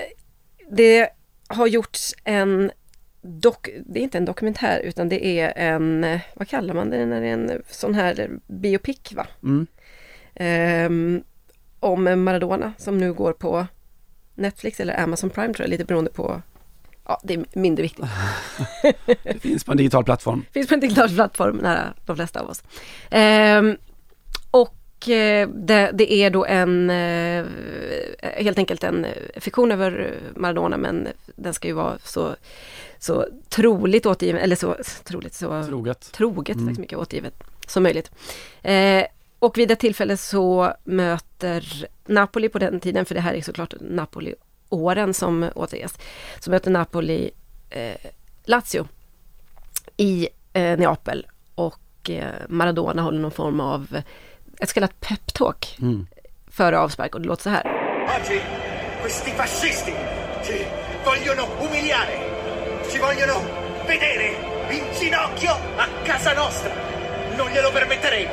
[0.72, 1.10] det
[1.48, 2.72] har gjorts en
[3.22, 7.06] dok, det är inte en dokumentär utan det är en, eh, vad kallar man det
[7.06, 9.28] när det är en sån här biopic va?
[9.44, 9.68] Mm.
[10.36, 11.24] Ehm,
[11.80, 13.66] om Maradona som nu går på
[14.36, 16.42] Netflix eller Amazon Prime tror jag, lite beroende på,
[17.10, 18.06] ja det är mindre viktigt.
[19.24, 20.46] Det finns på en digital plattform.
[20.54, 22.64] Finns på en digital plattform nära de flesta av oss.
[23.10, 23.78] Ehm,
[24.52, 27.46] och eh, det, det är då en, eh,
[28.22, 29.06] helt enkelt en
[29.38, 32.36] fiktion över Maradona men den ska ju vara så,
[33.00, 36.12] så troligt återgiven, eller så troligt, så Troget.
[36.12, 36.76] troget Mm.
[36.80, 37.34] mycket återgivet
[37.68, 38.12] som möjligt.
[38.62, 39.04] Eh,
[39.40, 43.74] och vid ett tillfälle så möter Napoli på den tiden, för det här är såklart
[44.70, 45.98] Napoli-åren som återges,
[46.40, 47.32] så möter Napoli
[47.70, 47.96] eh,
[48.46, 48.88] Lazio
[49.98, 54.02] i eh, Neapel och eh, Maradona håller någon form av
[54.60, 56.08] ett så kallat peptalk Mm.
[56.52, 57.64] före avspark och det låter så här.
[58.22, 58.42] Oggi
[59.02, 59.94] questi fascisti
[60.44, 60.66] Ci
[61.06, 62.20] vogliono umiliare,
[62.92, 63.34] ci vogliono
[63.88, 64.28] vedere
[64.72, 66.72] in ginocchio a casa nostra.
[67.38, 68.32] Non glielo permetteremo.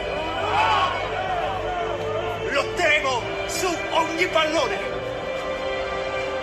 [2.53, 3.11] Lotteremo
[3.49, 4.79] su ogni pallone.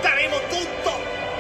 [0.04, 0.92] Daremo tutto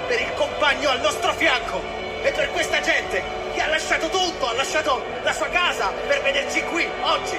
[0.07, 1.81] per il compagno al nostro fianco
[2.23, 3.21] e per questa gente
[3.53, 7.37] che ha lasciato tutto, ha lasciato la sua casa per vederci qui oggi.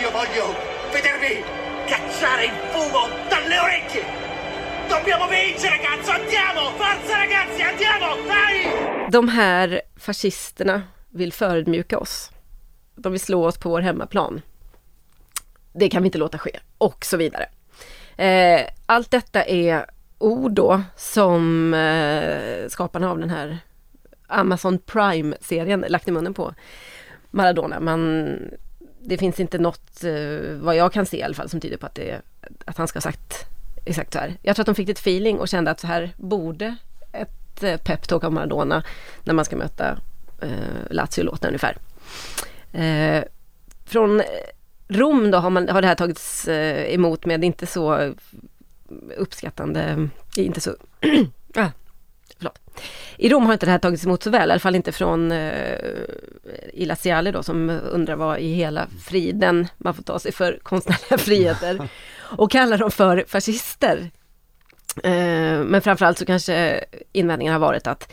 [0.00, 0.54] Io voglio
[0.92, 1.42] vedervi
[1.86, 4.04] cacciare il fumo dalle orecchie.
[4.88, 6.12] Dobbiamo vincere, cazzo!
[6.12, 6.70] Andiamo!
[6.76, 8.14] Forza ragazzi, andiamo!
[8.26, 9.10] Dai!
[9.10, 12.30] De här fascisterna vill förödmjuka oss.
[12.94, 14.42] De vill slå oss på vår hemmaplan.
[15.72, 16.60] Det kan vi inte låta ske.
[16.78, 17.48] Och så vidare.
[18.16, 19.86] Eh, allt detta är
[20.18, 23.58] ord då som eh, skaparna av den här
[24.26, 26.54] Amazon Prime-serien lagt i munnen på
[27.30, 27.80] Maradona.
[27.80, 28.36] Man,
[29.00, 31.86] det finns inte något, eh, vad jag kan se i alla fall, som tyder på
[31.86, 32.20] att, det,
[32.64, 33.46] att han ska ha sagt
[33.84, 34.36] exakt så här.
[34.42, 36.76] Jag tror att de fick ett feeling och kände att så här borde
[37.12, 38.82] ett eh, peptalk av Maradona
[39.24, 39.98] när man ska möta
[40.42, 41.76] eh, Lazio låta ungefär.
[42.72, 43.24] Eh,
[43.84, 44.22] från
[44.88, 48.14] Rom då har, man, har det här tagits eh, emot med inte så
[49.16, 50.70] uppskattande, inte så,
[51.54, 51.70] ah,
[52.36, 52.60] förlåt.
[53.16, 55.32] I Rom har inte det här tagits emot så väl, i alla fall inte från
[55.32, 55.78] eh,
[56.72, 61.88] Ilaziale då som undrar vad i hela friden man får ta sig för konstnärliga friheter
[62.20, 64.10] och kallar dem för fascister.
[65.02, 68.12] Eh, men framförallt så kanske invändningen har varit att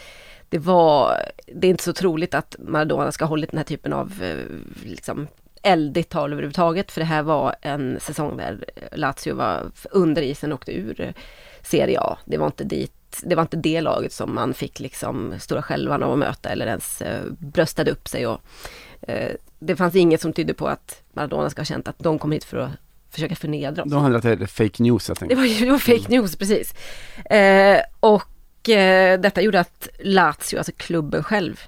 [0.49, 3.93] det var, det är inte så troligt att Maradona ska ha hållit den här typen
[3.93, 4.37] av eh,
[4.83, 5.27] liksom,
[5.61, 10.55] eldigt tal överhuvudtaget, för det här var en säsong där Lazio var under isen och
[10.59, 11.13] åkte ur
[11.61, 12.17] Serie A.
[12.25, 12.93] Det var inte dit
[13.23, 16.67] det var inte det laget som man fick liksom stora skälvan av att möta eller
[16.67, 18.41] ens eh, bröstade upp sig och
[19.01, 22.31] eh, det fanns inget som tydde på att Maradona ska ha känt att de kom
[22.31, 22.71] hit för att
[23.09, 23.91] försöka förnedra oss.
[23.91, 24.03] De
[24.37, 26.73] det är fake news jag Det var, det var fake news, precis.
[27.25, 31.61] Eh, och eh, detta gjorde att Lazio, alltså klubben själv,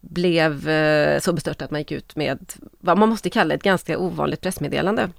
[0.00, 3.98] blev eh, så bestört att man gick ut med vad man måste kalla ett ganska
[3.98, 5.10] ovanligt pressmeddelande.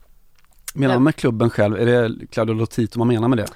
[0.73, 3.47] Menar man med klubben själv, är det Claudio Lotito man menar med det?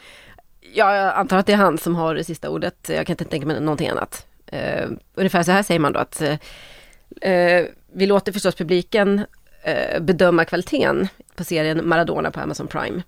[0.73, 2.89] Ja, jag antar att det är han som har det sista ordet.
[2.89, 4.27] Jag kan inte tänka mig någonting annat.
[4.53, 9.19] Uh, ungefär så här säger man då att uh, vi låter förstås publiken
[9.67, 13.03] uh, bedöma kvaliteten på serien Maradona på Amazon Prime.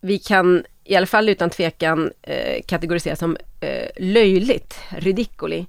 [0.00, 2.12] vi kan i alla fall utan tvekan
[2.66, 3.36] kategorisera som
[3.96, 5.66] löjligt, ridiculi.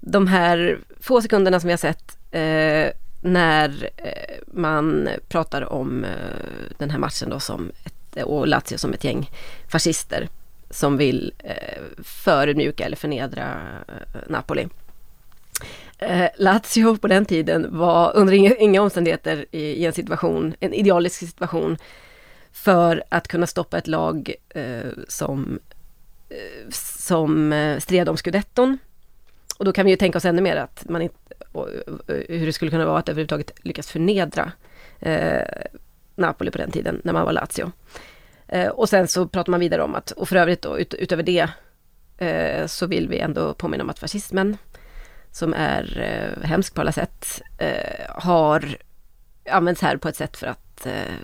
[0.00, 6.10] De här få sekunderna som vi har sett eh, när eh, man pratar om eh,
[6.78, 7.94] den här matchen då som ett
[8.24, 9.30] och Lazio som ett gäng
[9.68, 10.28] fascister
[10.70, 13.56] som vill eh, förödmjuka eller förnedra
[13.88, 14.68] eh, Napoli.
[15.98, 20.74] Eh, Lazio på den tiden var under inga, inga omständigheter i, i, en situation, en
[20.74, 21.78] idealisk situation
[22.52, 25.58] för att kunna stoppa ett lag eh, som,
[26.28, 28.78] eh, som stred om scudetton.
[29.60, 31.16] Och då kan vi ju tänka oss ännu mer att man inte,
[32.28, 34.52] hur det skulle kunna vara att överhuvudtaget lyckas förnedra
[34.98, 35.42] eh,
[36.14, 37.72] Napoli på den tiden när man var Lazio.
[38.48, 41.22] Eh, och sen så pratar man vidare om att, och för övrigt då ut, utöver
[41.22, 41.48] det
[42.18, 44.56] eh, så vill vi ändå påminna om att fascismen
[45.30, 48.76] som är eh, hemsk på alla sätt eh, har
[49.50, 51.14] använts här på ett sätt för att eh,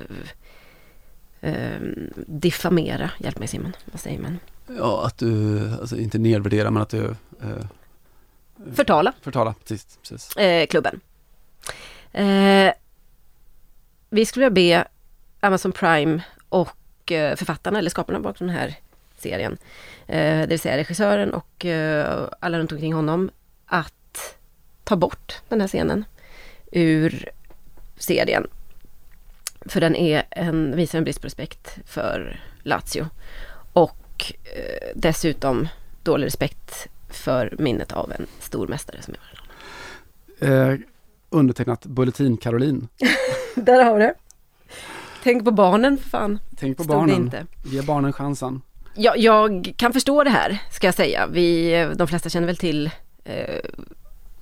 [1.41, 1.81] eh,
[2.27, 4.39] diffamera, hjälp mig Simon, vad säger man?
[4.79, 7.05] Ja, att du, alltså inte nedvärdera men att du
[7.43, 7.67] eh,
[8.75, 9.13] Förtala.
[9.21, 9.99] Förtala, precis.
[10.03, 10.37] precis.
[10.37, 11.01] Eh, klubben.
[12.13, 12.73] Eh,
[14.11, 14.89] vi skulle vilja be
[15.41, 18.75] Amazon Prime och eh, författarna eller skaparna bakom den här
[19.17, 19.59] serien,
[20.07, 23.31] eh, det vill säga regissören och eh, alla runt omkring honom,
[23.67, 24.37] att
[24.85, 26.05] ta bort den här scenen
[26.73, 27.29] ur
[27.97, 28.47] serien.
[29.61, 33.07] För den är en, visar en brist på respekt för Lazio.
[33.73, 35.69] Och eh, dessutom
[36.03, 40.73] dålig respekt för minnet av en stor mästare som är Maradona.
[40.73, 40.79] Eh,
[41.31, 42.89] undertecknat Bulletin Caroline.
[43.55, 44.15] Där har du.
[45.23, 46.39] Tänk på barnen för fan.
[46.57, 47.17] Tänk på barnen.
[47.17, 47.47] Inte.
[47.65, 48.63] Ge barnen chansen.
[48.95, 51.27] Ja, jag kan förstå det här, ska jag säga.
[51.27, 52.91] Vi, de flesta känner väl till
[53.25, 53.61] eh,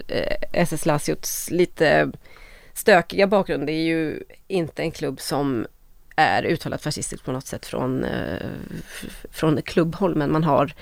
[0.09, 2.11] eh SS Laziots lite
[2.75, 3.67] stökiga bakgrund.
[3.67, 5.67] Det är ju inte en klubb som
[6.17, 8.47] är uttalat fascistisk på något sätt från, eh,
[9.31, 10.75] från klubbhåll, men man har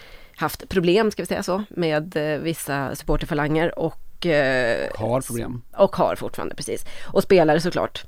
[0.42, 4.26] haft problem, ska vi säga så, med eh, vissa supporterfalanger och...
[4.26, 5.62] Eh, har problem.
[5.76, 6.84] Och har fortfarande, precis.
[7.06, 8.04] Och spelare såklart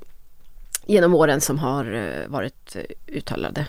[0.85, 2.75] genom åren som har eh, varit
[3.07, 3.67] uttalade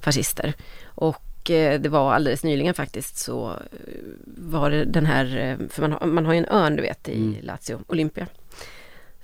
[0.00, 0.54] fascister.
[0.84, 3.56] Och det var alldeles nyligen faktiskt så
[4.26, 7.16] var det den här, för man har, man har ju en örn du vet i
[7.16, 7.36] mm.
[7.42, 8.26] Lazio, Olympia.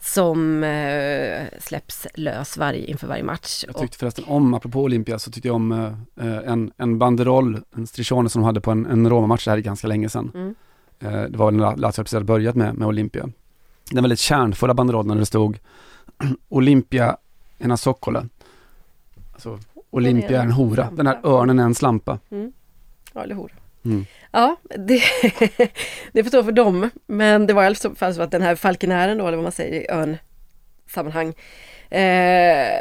[0.06, 3.64] Som eh, släpps lös varje, inför varje match.
[3.66, 7.86] Jag tyckte förresten om, apropå Olympia, så tyckte jag om eh, en, en banderoll, en
[7.86, 10.30] strichone som de hade på en, en Roma-match, det här är ganska länge sedan.
[10.34, 10.54] Mm.
[11.00, 13.28] Eh, det var när Lazio precis hade börjat med, med Olympia.
[13.90, 15.58] Den väldigt kärnfulla banderollen där det stod
[16.48, 17.16] Olympia
[17.58, 18.28] ena Sokkole.
[19.32, 19.58] Alltså,
[19.90, 22.18] Olympia är en hora, den här örnen är en slampa.
[22.30, 22.52] Mm.
[23.12, 23.52] Ja, eller hora.
[23.84, 24.06] Mm.
[24.36, 25.02] Ja, det,
[26.12, 26.90] det får stå för dem.
[27.06, 29.52] Men det var i alla fall så att den här falkenären då, eller vad man
[29.52, 31.34] säger i örnsammanhang,
[31.90, 32.80] eh,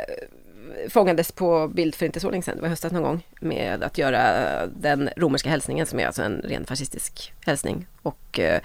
[0.89, 3.97] fångades på bild för inte så länge sedan, det var höstas någon gång, med att
[3.97, 4.21] göra
[4.67, 7.87] den romerska hälsningen som är alltså en ren fascistisk hälsning.
[8.01, 8.61] Och eh,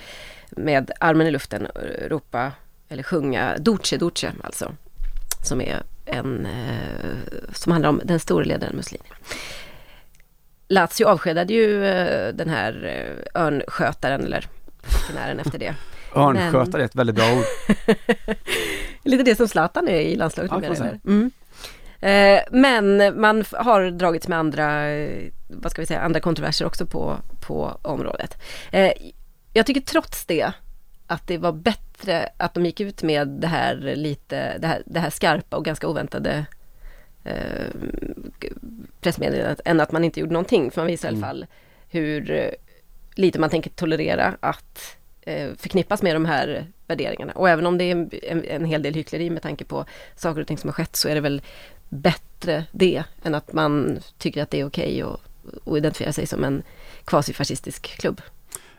[0.51, 2.53] med armen i luften eh, ropa,
[2.89, 4.73] eller sjunga Duce Duce alltså,
[5.45, 9.09] som är en, eh, som handlar om den store ledaren Mussolini.
[10.71, 12.85] Lazio avskedade ju eh, den här
[13.35, 14.49] eh, örnskötaren eller
[14.83, 15.75] funktionären efter det.
[16.15, 17.45] Örnskötare är ett väldigt bra ord.
[19.05, 21.31] Lite det som Zlatan är i landslaget Ja, numera, mm.
[22.01, 24.83] Eh, Men man har dragits med andra,
[25.49, 28.43] vad ska vi säga, andra kontroverser också på, på området.
[28.73, 28.93] Eh,
[29.53, 30.53] Jag tycker trots det
[31.07, 35.01] att det var bättre att de gick ut med det här lite, det här, det
[35.01, 36.47] här skarpa och ganska oväntade
[37.25, 37.67] eh,
[39.01, 40.71] pressmeddelandet än att man inte gjorde någonting.
[40.71, 41.47] För man visar i alla fall
[41.89, 42.51] hur eh,
[43.15, 47.33] lite man tänker tolerera att eh, förknippas med de här värderingarna.
[47.33, 49.85] Och även om det är en, en, en hel del hyckleri med tanke på
[50.17, 51.43] saker och ting som har skett så är det väl
[51.89, 55.21] bättre det än att man tycker att det är okej och,
[55.65, 56.63] och identifiera sig som en
[57.05, 58.21] kvasifascistisk klubb.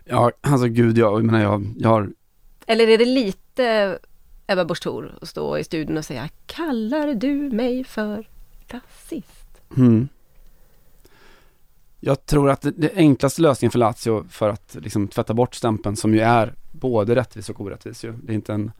[0.06, 2.10] Ja, alltså gud, jag, jag menar jag, jag har
[2.66, 4.00] Eller är det lite
[4.52, 8.28] Ebba Busch Thor att stå i studion och säga Kallar du mig för
[8.68, 9.62] rasist?
[9.78, 10.10] Mm.
[11.99, 15.95] Jag tror att det, det enklaste lösningen för Lazio för att liksom tvätta bort stämpeln
[15.95, 18.12] som ju är både rättvis och orättvis ju.
[18.12, 18.72] Det är inte en,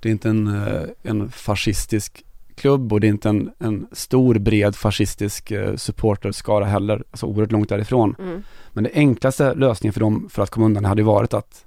[0.00, 2.24] det är inte en, eh, en fascistisk
[2.54, 7.52] klubb och det är inte en, en stor bred fascistisk eh, supporterskara heller, alltså oerhört
[7.52, 8.16] långt därifrån.
[8.18, 8.42] Mm.
[8.72, 11.65] Men det enklaste lösningen för dem för att komma undan hade varit att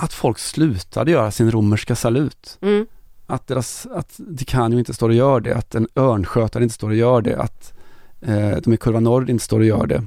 [0.00, 2.58] att folk slutade göra sin romerska salut.
[2.60, 2.86] Mm.
[3.26, 6.88] Att, deras, att Di Canio inte står och gör det, att en örnskötare inte står
[6.88, 7.72] och gör det, att
[8.20, 10.04] eh, de i Kurva Norr inte står och gör det.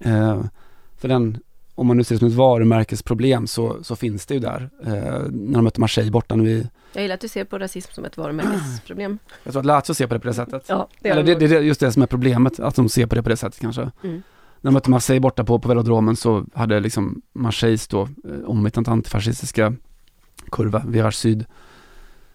[0.00, 0.44] Eh,
[0.96, 1.38] för den,
[1.74, 4.70] om man nu ser det som ett varumärkesproblem så, så finns det ju där.
[4.84, 4.92] Eh,
[5.30, 8.04] när de mötte Marseille borta nu i, Jag gillar att du ser på rasism som
[8.04, 9.18] ett varumärkesproblem.
[9.44, 10.64] jag tror att Lazio ser på det på det sättet.
[10.68, 13.06] Ja, det Eller de det, det är just det som är problemet, att de ser
[13.06, 13.90] på det på det sättet kanske.
[14.02, 14.22] Mm.
[14.62, 18.88] När de mötte Marseille borta på, på velodromen så hade liksom Marseilles då eh, omvittnat
[18.88, 19.74] antifascistiska
[20.50, 21.44] kurva, Virage Syd,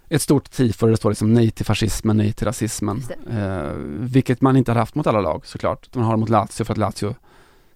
[0.09, 3.03] ett stort tifo där det står liksom nej till fascismen, nej till rasismen.
[3.31, 5.95] Eh, vilket man inte hade haft mot alla lag såklart.
[5.95, 7.15] Man har det mot Lazio för att Lazio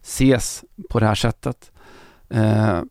[0.01, 1.71] ses på det här sättet.
[2.29, 2.81] Eh,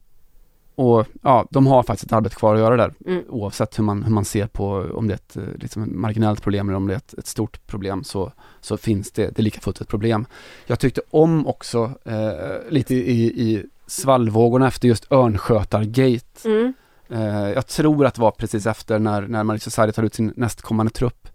[0.81, 2.93] och ja, de har faktiskt ett arbete kvar att göra där.
[3.07, 3.25] Mm.
[3.29, 6.69] Oavsett hur man, hur man ser på om det är ett eh, liksom, marginellt problem
[6.69, 9.61] eller om det är ett, ett stort problem så, så finns det, det är lika
[9.61, 10.27] fullt ett problem.
[10.67, 16.49] Jag tyckte om också eh, lite i, i svallvågorna efter just Örnskötar-gate.
[16.49, 16.73] Mm.
[17.09, 20.33] Eh, jag tror att det var precis efter när, när Mauricio Sarri tar ut sin
[20.37, 21.29] nästkommande trupp.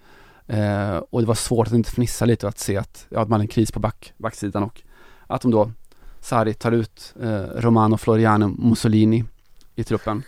[0.48, 3.30] Eh, och det var svårt att inte fnissa lite och att se att, ja, att
[3.30, 4.82] man hade en kris på back, backsidan och
[5.28, 5.72] att de då,
[6.20, 9.24] Sarri tar ut eh, Romano Floriano Mussolini
[9.76, 10.24] i truppen.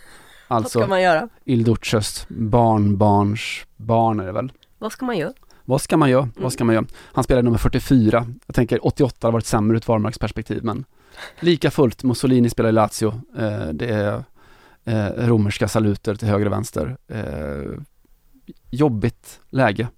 [0.48, 1.28] Alltså Vad ska man göra?
[1.44, 4.52] Il Duces barnbarns barn är det väl.
[4.78, 5.32] Vad ska man göra?
[5.64, 6.22] Vad ska man göra?
[6.22, 6.34] Mm.
[6.36, 6.86] Vad ska man göra?
[7.12, 8.26] Han spelar nummer 44.
[8.46, 10.84] Jag tänker 88 har varit sämre ur ett varumärkesperspektiv men
[11.40, 13.20] lika fullt, Mussolini spelar i Lazio.
[13.38, 14.24] Eh, det är
[14.84, 16.96] eh, romerska saluter till höger och vänster.
[17.08, 17.80] Eh,
[18.70, 19.88] jobbigt läge.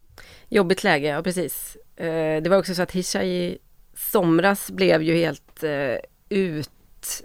[0.48, 1.76] Jobbigt läge, ja precis.
[1.96, 3.58] Eh, det var också så att Hisha i
[3.96, 5.96] somras blev ju helt eh,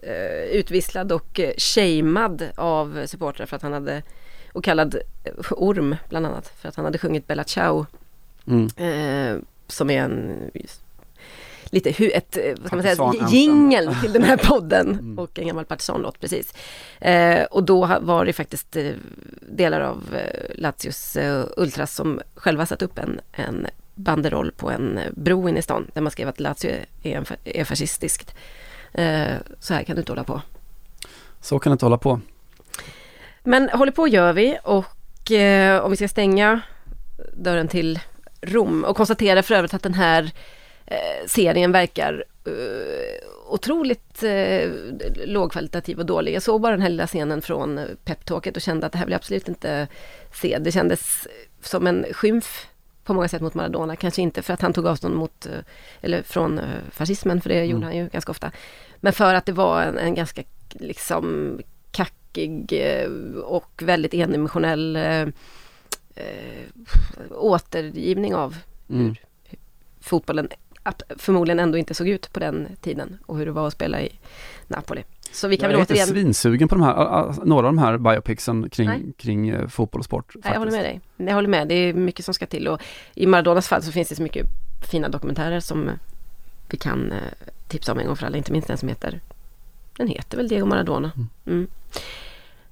[0.03, 4.01] eh, utvisslad och eh, shamead av supportrar för att han hade,
[4.53, 7.85] och kallad eh, orm bland annat, för att han hade sjungit Bella Ciao,
[8.47, 8.67] Mm.
[8.77, 10.35] eh, som är en
[11.65, 15.19] lite hu, ett, eh, vad ska man säga, jingel till den här podden Mm.
[15.19, 16.53] och en gammal partisanlåt precis.
[16.99, 18.77] Eh, och då var det faktiskt
[19.41, 20.03] delar av
[20.55, 21.17] Lazios
[21.57, 26.01] Ultras som själva satt upp en, en banderoll på en bro inne i stan där
[26.01, 26.71] man skrev att Lazio
[27.03, 28.35] är, en, är fascistiskt.
[28.97, 30.41] Eh, så här kan du inte hålla på.
[31.41, 32.19] Så kan det inte hålla på.
[33.43, 36.61] Men håller på gör vi och eh, om vi ska stänga
[37.33, 37.99] dörren till
[38.41, 40.31] Rom och konstatera för övrigt att den här
[40.85, 44.69] eh, serien verkar eh, otroligt eh,
[45.25, 46.35] lågkvalitativ och dålig.
[46.35, 49.11] Jag såg bara den här lilla scenen från peptalket och kände att det här vill
[49.11, 49.87] jag absolut inte
[50.33, 50.57] se.
[50.57, 51.27] Det kändes
[51.61, 52.67] som en skymf
[53.05, 53.95] på många sätt mot Maradona.
[53.95, 55.59] Kanske inte för att han tog avstånd mot, eh,
[56.01, 57.83] eller från eh, fascismen, för det gjorde Mm.
[57.83, 58.51] han ju ganska ofta.
[58.95, 61.59] Men för att det var en, en ganska liksom
[61.91, 63.09] tråkig eh,
[63.43, 65.27] och väldigt endimensionell eh,
[67.31, 68.55] återgivning av
[68.89, 69.15] Mm.
[69.99, 70.49] fotbollen
[71.17, 74.19] förmodligen ändå inte såg ut på den tiden och hur det var att spela i
[74.67, 75.03] Napoli.
[75.35, 76.07] Så vi kan jag väl är inte återigen...
[76.07, 79.13] svinsugen på de här, några av de här biopicsen kring, Nej.
[79.17, 80.35] kring eh, fotboll och sport.
[80.35, 81.01] Nej, jag håller med dig.
[81.17, 81.67] Jag håller med.
[81.67, 82.81] Det är mycket som ska till och
[83.13, 84.47] i Maradonas fall så finns det så mycket
[84.91, 85.91] fina dokumentärer som
[86.69, 87.17] vi kan eh,
[87.67, 88.37] tipsa om en gång för alla.
[88.37, 89.19] Inte minst den som heter
[89.97, 91.11] Den heter väl Diego Maradona.
[91.45, 91.67] Mm.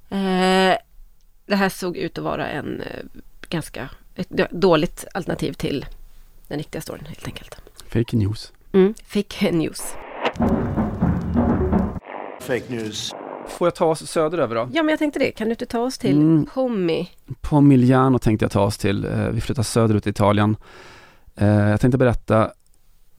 [0.08, 0.76] Eh,
[1.46, 2.82] det här såg ut att vara en
[3.48, 5.86] ganska ett dåligt alternativ till
[6.48, 7.56] den riktiga storyn helt enkelt.
[7.88, 8.52] Fake news.
[8.72, 8.94] Mm.
[9.06, 9.94] Fake news.
[12.46, 13.14] Fake news.
[13.48, 14.68] Får jag ta oss söderöver då?
[14.72, 15.30] Ja men jag tänkte det.
[15.32, 16.46] Kan du inte ta oss till Mm.
[16.54, 17.10] Pommi?
[17.40, 19.04] På Milano tänkte jag ta oss till.
[19.04, 20.56] Eh, Vi flyttar söderut i Italien.
[21.36, 22.50] Eh, Jag tänkte berätta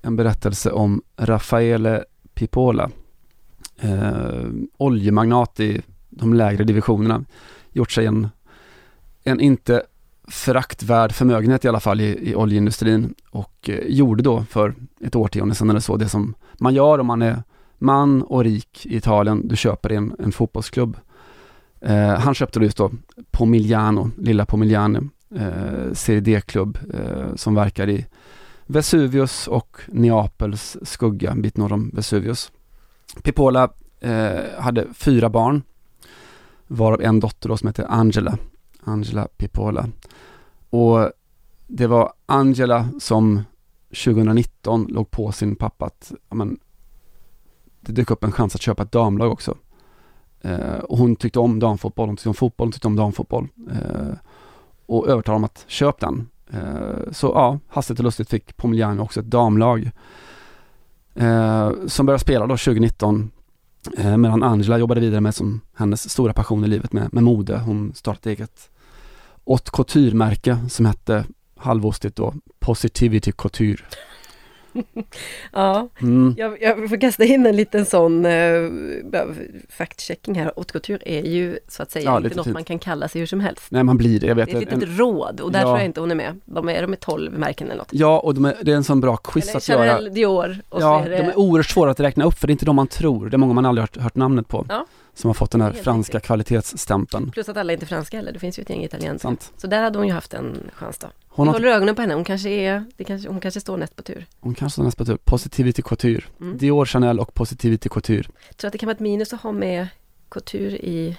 [0.02, 2.04] en berättelse om Raffaele
[2.34, 2.90] Pipola.
[3.80, 4.46] Eh,
[4.78, 7.24] oljemagnat i de lägre divisionerna.
[7.72, 8.28] Gjort sig en,
[9.24, 9.84] en inte
[10.28, 15.70] föraktvärd förmögenhet i alla fall i, i oljeindustrin och gjorde då för ett årtionde sedan
[15.70, 17.44] eller så det som man gör om man är
[17.78, 19.48] man och rik i Italien.
[19.48, 20.98] Du köper en, en fotbollsklubb.
[21.82, 22.92] Eh, han köpte då just då
[23.32, 28.06] Pomigliano, lilla Pomigliano, eh, Serie D-klubb eh, som verkar i
[28.66, 32.52] Vesuvius och Neapels skugga, en bit norr om Vesuvius.
[33.24, 33.70] Pipola
[34.00, 35.64] eh, hade fyra barn,
[36.68, 38.38] varav en dotter då som heter Angela,
[38.84, 39.90] Angela Pipola.
[40.70, 41.12] Och
[41.68, 43.42] det var Angela som
[43.90, 46.58] 2019 låg på sin pappa att, men,
[47.86, 49.58] det dök upp en chans att köpa ett damlag också.
[50.42, 53.48] Eh, och hon tyckte om damfotboll, hon tyckte om fotboll, hon tyckte om damfotboll.
[53.72, 54.16] Eh,
[54.86, 56.30] och övertalade om att köpa den.
[56.54, 59.92] Eh, så ja, hastigt och lustigt fick Pomigliano också ett damlag.
[61.16, 63.32] Eh, som började spela då 2019
[63.98, 67.58] eh, medan Angela jobbade vidare med som hennes stora passion i livet med, med mode.
[67.58, 68.70] Hon startade eget
[69.46, 71.26] haute couture-märke som hette
[71.58, 73.84] halvostigt då Positivity Couture.
[75.54, 76.36] Ja, Mm.
[76.38, 78.72] jag, jag får kasta in en liten sån uh,
[79.70, 80.52] fact-checking här.
[80.56, 82.54] Haute couture är ju så att säga Ja, inte något fint.
[82.54, 83.64] man kan kalla sig hur som helst.
[83.72, 84.28] Nej, man blir det.
[84.28, 85.64] Jag vet Det är ett en- litet råd och där Ja.
[85.66, 86.40] tror jag inte hon är med.
[86.46, 87.88] De är, de är 12 märken eller något.
[87.92, 89.88] Ja, och de är, det är en sån bra quiz Eller att göra.
[89.88, 91.18] Chanel, Dior och ja, så är det...
[91.18, 93.30] de är oerhört svåra att räkna upp för det är inte de man tror.
[93.30, 94.66] Det är många man aldrig hört, hört namnet på.
[94.70, 94.86] Ja.
[95.16, 97.32] Som har fått den här franska kvalitetsstämpeln.
[97.32, 99.36] Plus att alla är inte franska heller, det finns ju ett gäng italienska.
[99.58, 101.08] Så där hade hon ju haft en chans då.
[101.28, 103.96] Hon har- håller ögonen på henne, hon kanske är, det kanske, hon kanske står näst
[103.96, 104.26] på tur.
[104.40, 105.18] Hon kanske har nästa tur.
[105.18, 106.24] Positivity Couture.
[106.42, 106.58] Mm.
[106.58, 108.24] Dior, Chanel och Positivity Couture.
[108.58, 109.88] Tror att det kan vara ett minus att ha med
[110.30, 111.18] couture i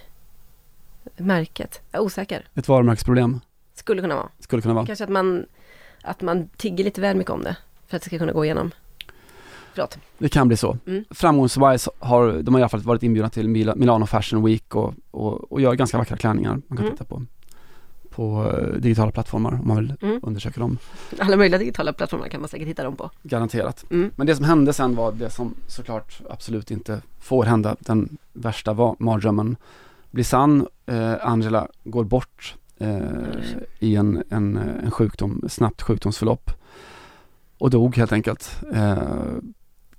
[1.16, 1.80] märket.
[1.90, 2.48] Jag är osäker.
[2.54, 3.40] Ett varumärkesproblem.
[3.74, 4.28] Skulle kunna vara.
[4.40, 4.86] Skulle kunna vara.
[4.86, 5.46] Kanske att man,
[6.02, 7.56] att man tigger lite väl mycket om det.
[7.86, 8.70] För att det ska kunna gå igenom.
[9.76, 9.98] Förlåt.
[10.18, 10.78] Det kan bli så.
[10.86, 11.04] Mm.
[11.10, 14.94] Framgångswise har de har i alla fall varit inbjudna till Mila, Milano Fashion Week och,
[15.10, 16.92] och, och gör ganska vackra klänningar man kan Mm.
[16.92, 17.22] titta på.
[18.10, 20.20] På eh, digitala plattformar om man vill Mm.
[20.22, 20.78] undersöka dem.
[21.18, 23.10] Alla möjliga digitala plattformar kan man säkert hitta dem på.
[23.22, 23.84] Garanterat.
[23.90, 24.10] Mm.
[24.16, 27.76] Men det som hände sen var det som såklart absolut inte får hända.
[27.80, 29.56] Den värsta mardrömmen
[30.10, 30.66] blir sann.
[30.86, 32.98] Eh, Angela går bort eh,
[33.78, 36.50] i en, en, en sjukdom, snabbt sjukdomsförlopp.
[37.58, 38.62] Och dog helt enkelt.
[38.74, 38.98] Eh,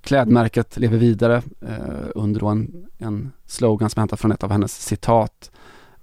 [0.01, 4.81] klädmärket lever vidare eh, under en, en slogan som är hämtad från ett av hennes
[4.85, 5.51] citat.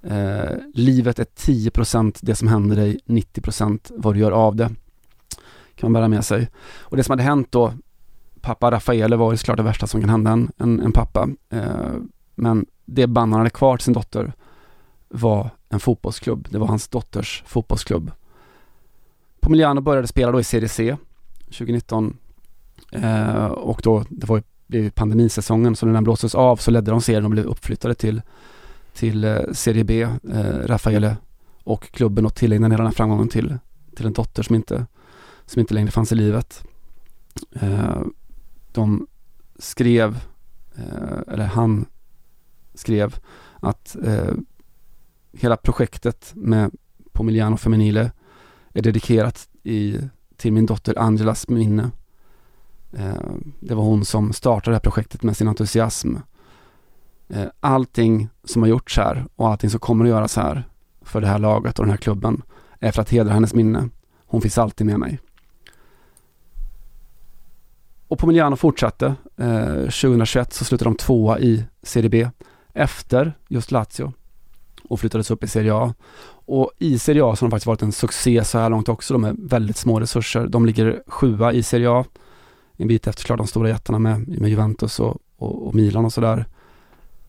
[0.02, 4.70] Eh, livet är 10% det som händer dig, 90% vad du gör av det.
[5.74, 6.48] Kan man bära med sig.
[6.78, 7.72] Och det som hade hänt då,
[8.40, 11.28] pappa Raffaele var ju såklart det värsta som kan hända en, en, en pappa.
[11.50, 11.92] Eh,
[12.34, 14.32] men det band han hade kvar till sin dotter
[15.08, 16.48] var en fotbollsklubb.
[16.50, 18.10] Det var hans dotters fotbollsklubb.
[19.40, 20.96] Pomigliano började spela då i Serie C
[21.44, 22.16] 2019
[22.94, 27.00] eh, och då, det var ju pandemisäsongen, så när den blåstes av så ledde de
[27.00, 28.22] serien och blev uppflyttade till,
[28.94, 30.02] till eh, Serie B.
[30.32, 31.16] Eh, Raffaele
[31.64, 33.58] och klubben och tillägnade hela den här framgången till,
[33.96, 34.86] till en dotter som inte,
[35.46, 36.64] som inte längre fanns i livet.
[37.52, 38.00] Eh,
[38.72, 39.06] de
[39.58, 40.24] skrev,
[40.76, 41.86] eh, eller han
[42.74, 43.16] skrev
[43.60, 44.34] att eh,
[45.32, 46.70] hela projektet med
[47.12, 48.12] Pomigliano Feminile
[48.72, 49.98] är dedikerat i,
[50.36, 51.90] till min dotter Angelas minne.
[52.98, 56.16] Eh, det var hon som startade det här projektet med sin entusiasm.
[57.28, 60.68] Eh, allting som har gjorts här och allting som kommer att göras här
[61.02, 62.42] för det här laget och den här klubben
[62.80, 63.88] är för att hedra hennes minne.
[64.26, 65.20] Hon finns alltid med mig.
[68.08, 69.14] Och Pomigliano fortsatte.
[69.36, 72.28] Eh, 2021 så slutade de tvåa i Serie B
[72.72, 74.12] efter just Lazio
[74.88, 75.94] och flyttades upp i Serie A.
[76.46, 79.14] Och i Serie A så har de faktiskt varit en succé så här långt också.
[79.14, 80.46] De är väldigt små resurser.
[80.46, 82.04] De ligger sjua i Serie A.
[82.76, 86.12] En bit efter klart de stora jättarna med, med Juventus och, och, och Milan och
[86.12, 86.46] sådär.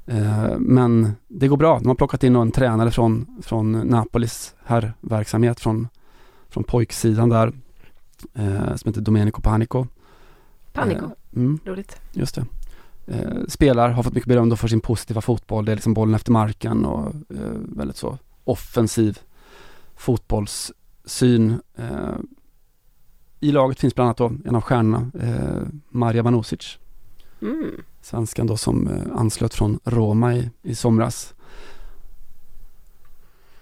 [0.05, 1.79] Eh, men det går bra.
[1.79, 5.87] De har plockat in en tränare från, från Napolis herrverksamhet, från,
[6.49, 7.53] från pojksidan där,
[8.33, 9.87] eh, som heter Domenico Panico.
[10.73, 11.59] Panico, Eh, mm.
[11.65, 11.97] roligt.
[12.11, 12.45] Just det.
[13.07, 15.65] Eh, spelar, har fått mycket beröm då för sin positiva fotboll.
[15.65, 17.13] Det är liksom bollen efter marken och
[17.59, 19.19] väldigt så offensiv
[19.95, 21.59] fotbollssyn.
[23.45, 26.77] I laget finns bland annat då en av stjärnorna, eh, Marja Vanusic.
[27.41, 27.81] Mm.
[28.01, 31.33] Svenskan då som eh, anslöt från Roma i, i somras.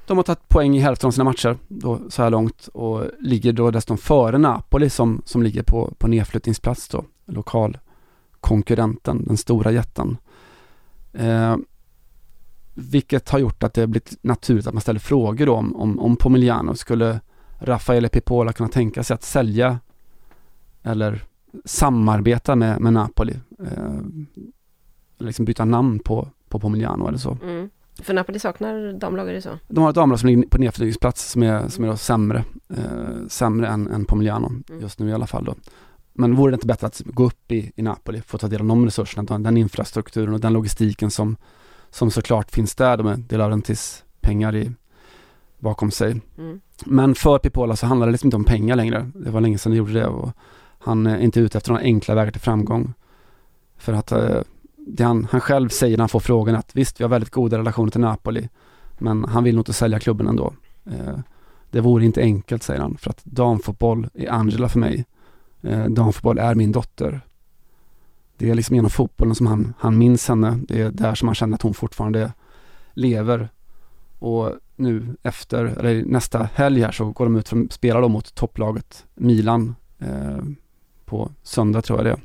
[0.06, 3.54] De har tagit poäng i hälften av sina matcher då, så här långt och ligger
[3.54, 10.18] då dessutom före Napoli som, som ligger på, på nedflyttningsplats då, lokalkonkurrenten, den stora jätten.
[11.14, 11.56] Eh,
[12.74, 16.00] vilket har gjort att det har blivit naturligt att man ställer frågor då om, om,
[16.00, 16.76] om Pomigliano.
[16.76, 17.20] Skulle
[17.64, 19.80] Raffaele Pipola kunna tänka sig att sälja
[20.84, 21.24] eller
[21.66, 23.34] samarbeta med, med Napoli?
[23.60, 24.00] Eh,
[25.18, 27.38] liksom byta namn på, på Pomigliano eller så.
[27.44, 27.70] Mm.
[28.02, 29.60] För Napoli saknar damlag, är det så?
[29.68, 33.28] De har ett damlag som ligger på nedflyttningsplats som är, som är då sämre, eh,
[33.28, 34.52] sämre än, än Pomigliano
[34.82, 35.56] just nu i alla fall då.
[36.14, 38.68] Men vore det inte bättre att gå upp i, i Napoli, få ta del av
[38.68, 41.38] de resurserna, den, infrastrukturen och den logistiken som,
[41.90, 44.72] som såklart finns där, de är De Laurentiis pengar i,
[45.64, 46.22] bakom sig.
[46.38, 46.62] Mm.
[46.86, 49.12] Men för Pipola så handlar det liksom inte om pengar längre.
[49.16, 50.32] Det var länge sedan de gjorde det och
[50.80, 52.94] han är inte ute efter några enkla vägar till framgång.
[53.78, 54.42] För att eh,
[54.88, 57.58] det han, han själv säger när han får frågan att visst, vi har väldigt goda
[57.58, 58.50] relationer till Napoli,
[58.98, 60.54] men han vill nog inte sälja klubben ändå.
[60.86, 61.20] Eh,
[61.70, 65.06] det vore inte enkelt, säger han, för att damfotboll är Angela för mig.
[65.62, 67.22] Eh, damfotboll är min dotter.
[68.38, 70.60] Det är liksom genom fotbollen som han, han minns henne.
[70.68, 72.34] Det är där som han känner att hon fortfarande
[72.94, 73.50] lever.
[74.20, 78.36] Och nu efter, eller nästa helg här så går de ut och spelar då mot
[78.36, 80.44] topplaget Milan eh,
[81.06, 82.20] på söndag tror jag det är.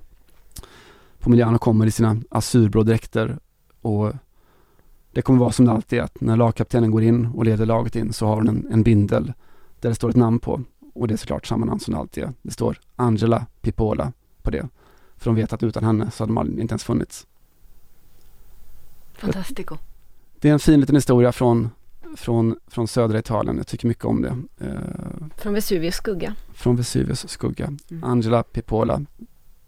[1.19, 3.39] Pomigliano kommer i sina azurblå dräkter
[3.81, 4.13] och
[5.13, 7.97] det kommer vara som det alltid är att när lagkaptenen går in och leder laget
[7.97, 9.33] in så har hon en, en bindel
[9.81, 12.25] där det står ett namn på och det är såklart samma namn som det alltid
[12.25, 12.33] är.
[12.43, 14.69] Det står Angela Pipola på det.
[15.17, 17.27] För de vet att utan henne så hade man inte ens funnits.
[19.15, 19.77] Fantastico.
[20.41, 21.71] Det är en fin liten historia från,
[22.17, 23.57] från, från södra Italien.
[23.57, 24.37] Jag tycker mycket om det.
[24.67, 24.73] Eh,
[25.37, 26.35] Från Vesuvius skugga.
[26.55, 27.73] från Vesuvius skugga.
[27.91, 28.05] Mm.
[28.05, 29.01] Angela Pipola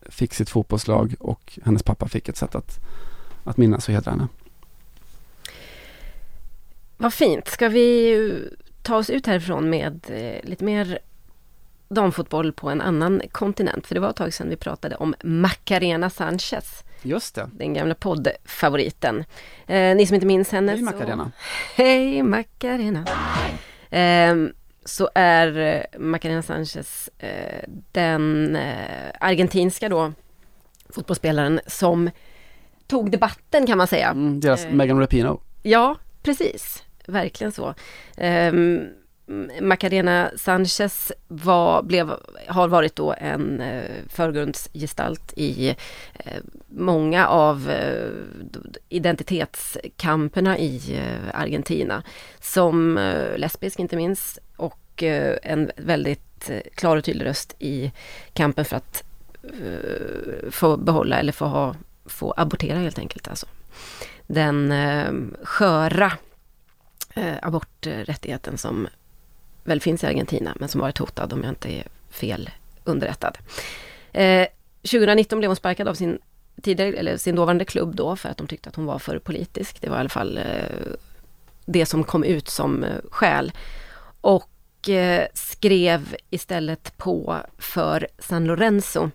[0.08, 2.78] fick sitt fotbollslag och hennes pappa fick ett sätt att,
[3.44, 4.28] att minnas och hedra henne.
[6.96, 7.48] Vad fint.
[7.48, 8.48] Ska vi
[8.82, 10.98] ta oss ut härifrån med eh, lite mer
[11.88, 13.86] damfotboll på en annan kontinent?
[13.86, 16.84] För det var ett tag sedan vi pratade om Macarena Sanchez.
[17.02, 17.50] Just det.
[17.52, 19.24] Den gamla poddfavoriten.
[19.66, 20.84] Eh, ni som inte minns henne Hej så...
[20.84, 21.32] Macarena.
[21.76, 23.06] Hej Macarena.
[23.90, 24.52] Ehm,
[24.84, 30.12] så är eh, Macarena Sanchez eh, den eh, argentinska då
[30.88, 32.10] fotbollsspelaren som
[32.86, 34.08] tog debatten kan man säga.
[34.08, 35.38] Mm, deras Eh, Megan Rapinoe.
[35.62, 36.84] Ja, precis.
[37.06, 37.74] Verkligen så.
[38.16, 38.88] Um,
[39.60, 42.12] Macarena Sanchez var, blev,
[42.46, 45.68] har varit då en eh, förgrundsgestalt i
[46.14, 48.10] eh, många av eh,
[48.88, 52.02] identitetskamperna i eh, Argentina.
[52.40, 54.76] Som eh, lesbisk inte minst och
[55.42, 57.92] en väldigt klar och tydlig röst i
[58.32, 59.04] kampen för att
[60.50, 61.74] få behålla eller få, ha,
[62.06, 63.28] få abortera helt enkelt.
[63.28, 63.46] Alltså
[64.26, 64.74] den
[65.42, 66.12] sköra
[67.42, 68.88] aborträttigheten som
[69.64, 72.50] väl finns i Argentina men som varit hotad om jag inte är fel
[72.84, 73.38] underrättad.
[74.12, 74.46] Eh,
[74.82, 76.18] 2019 blev hon sparkad av sin
[76.62, 79.80] tidigare, eller sin dåvarande klubb då för att de tyckte att hon var för politisk.
[79.80, 80.44] Det var i alla fall eh,
[81.64, 83.52] det som kom ut som eh, skäl.
[84.20, 89.10] Och eh, skrev istället på för San Lorenzo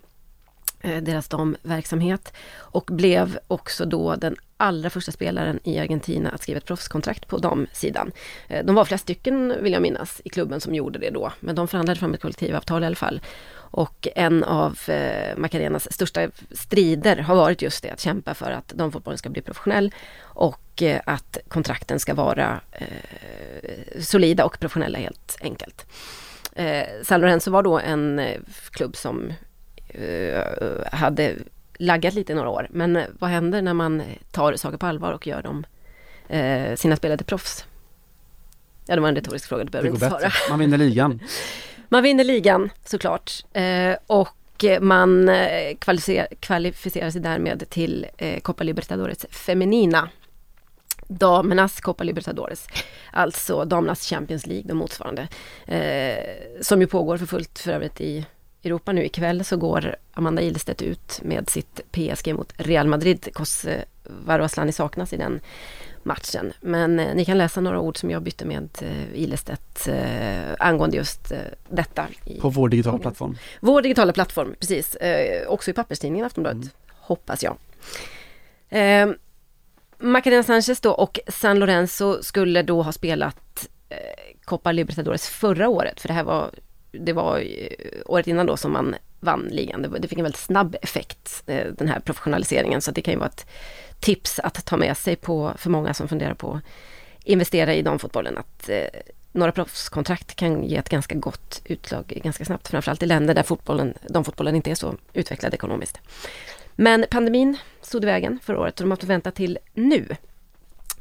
[0.82, 6.58] Eh, deras damverksamhet och blev också då den allra första spelaren i Argentina att skriva
[6.58, 8.12] ett proffskontrakt på damsidan.
[8.48, 11.56] Eh, de var flera stycken, vill jag minnas, i klubben som gjorde det då, men
[11.56, 13.22] de förhandlade fram ett kollektivavtal i alla fall.
[13.56, 18.68] Och en av eh, Macarenas största strider har varit just det, att kämpa för att
[18.68, 25.38] damfotbollen ska bli professionell och eh, att kontrakten ska vara eh, solida och professionella helt
[25.42, 25.86] enkelt.
[26.56, 28.42] Eh, San Lorenzo var då en eh,
[28.72, 29.34] klubb som
[30.92, 31.36] hade
[31.80, 32.68] laggat lite i några år.
[32.72, 35.66] Men eh, vad händer när man tar saker på allvar och gör dem,
[36.30, 37.66] eh, sina spelare till proffs?
[38.86, 40.22] Ja, det var en retorisk fråga, du Det behöver inte svara.
[40.22, 40.32] bättre.
[40.50, 41.20] Man vinner ligan.
[41.90, 48.64] Man vinner ligan såklart eh, och man eh, kvalificerar, kvalificerar sig därmed till eh, Copa
[48.64, 50.10] Libertadores Femenina.
[51.08, 52.68] Damernas Copa Libertadores,
[53.12, 55.28] alltså damernas Champions League, de motsvarande.
[55.68, 56.18] Eh,
[56.62, 58.26] som ju pågår för fullt för övrigt i
[58.66, 63.28] Europa nu ikväll så går Amanda Ilestedt ut med sitt PSG mot Real Madrid.
[63.34, 65.40] Kosovare och Asllani saknas i den
[66.04, 66.54] matchen.
[66.62, 70.98] Men eh, ni kan läsa några ord som jag bytte med eh, Ilestedt eh, angående
[70.98, 71.38] just eh,
[71.70, 72.08] detta.
[72.26, 73.38] I, På vår digitala plattform.
[73.60, 74.96] Vår digitala plattform, precis.
[74.96, 77.58] Eh, också i papperstidningen Aftonbladet, hoppas jag.
[78.70, 79.10] Eh,
[79.98, 83.98] Macarena Sanchez då och San Lorenzo skulle då ha spelat eh,
[84.46, 86.52] Copa Libertadores förra året, för det här var,
[87.00, 89.82] det var eh, året innan då som man vann ligan.
[89.82, 93.30] Det, fick en väldigt snabb effekt, eh, den här professionaliseringen, så det kan ju vara
[93.30, 93.46] ett
[94.00, 96.64] tips att ta med sig på, för många som funderar på att
[97.24, 98.88] investera i damfotbollen, att eh,
[99.32, 103.94] några proffskontrakt kan ge ett ganska gott utslag ganska snabbt, framförallt i länder där fotbollen,
[104.10, 106.00] damfotbollen inte är så utvecklad ekonomiskt.
[106.76, 110.08] Men pandemin stod i vägen förra året och de har fått vänta till nu.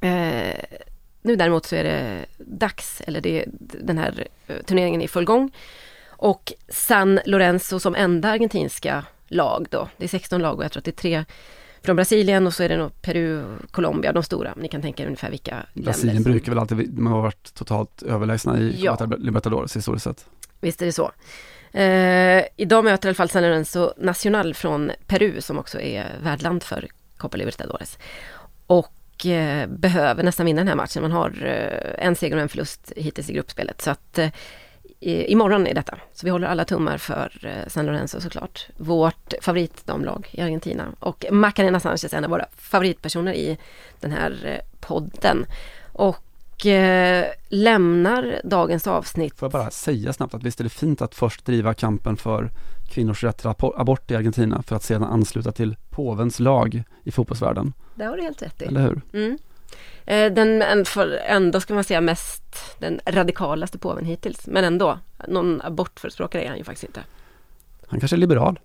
[0.01, 0.81] Eh,
[1.23, 4.29] nu däremot så är det dags, eller det, den här
[4.65, 5.51] turneringen är i full gång.
[6.17, 10.81] Och San Lorenzo som enda argentinska lag då, det är 16 lag och jag tror
[10.81, 11.25] att det är tre
[11.83, 14.55] från Brasilien och så är det nog Peru, Colombia, de stora.
[14.57, 18.03] Ni kan tänka er ungefär vilka Brasilien länder brukar väl alltid, de har varit totalt
[18.03, 18.99] överlägsna i Ja.
[19.19, 20.27] Libertadores historiskt sett.
[20.61, 21.13] Visst är det så.
[21.79, 26.63] Eh, idag möter i alla fall San Lorenzo Nacional från Peru som också är värdland
[26.63, 27.99] för Copa Libertadores.
[28.67, 31.03] Och eh, behöver nästan vinna den här matchen.
[31.03, 33.83] Man har eh, en seger och en förlust hittills i gruppspelet.
[33.83, 34.29] Så att eh,
[35.11, 35.99] i- imorgon är detta.
[36.13, 38.67] Så vi håller alla tummar för eh, San Lorenzo såklart.
[38.77, 40.85] Vårt favoritdamlag i Argentina.
[40.99, 43.59] Och Macarena Sanchez är en av våra favoritpersoner i
[44.01, 45.47] den här eh, podden.
[45.93, 51.03] Och eh, lämnar dagens avsnitt Får jag bara säga snabbt att visst är det fint
[51.03, 52.51] att först driva kampen för
[52.91, 57.11] kvinnors rätt till abo- abort i Argentina för att sedan ansluta till påvens lag i
[57.11, 57.73] fotbollsvärlden.
[57.95, 58.65] Det har du helt rätt i.
[58.65, 59.01] Eller hur?
[59.13, 59.39] Mm.
[60.07, 60.63] Eh, Den
[61.29, 62.43] ändå ska man säga mest
[62.79, 64.47] den radikalaste påven hittills.
[64.47, 64.99] Men ändå,
[65.29, 67.01] någon abortförespråkare är han ju faktiskt inte.
[67.87, 68.61] Han kanske är liberal.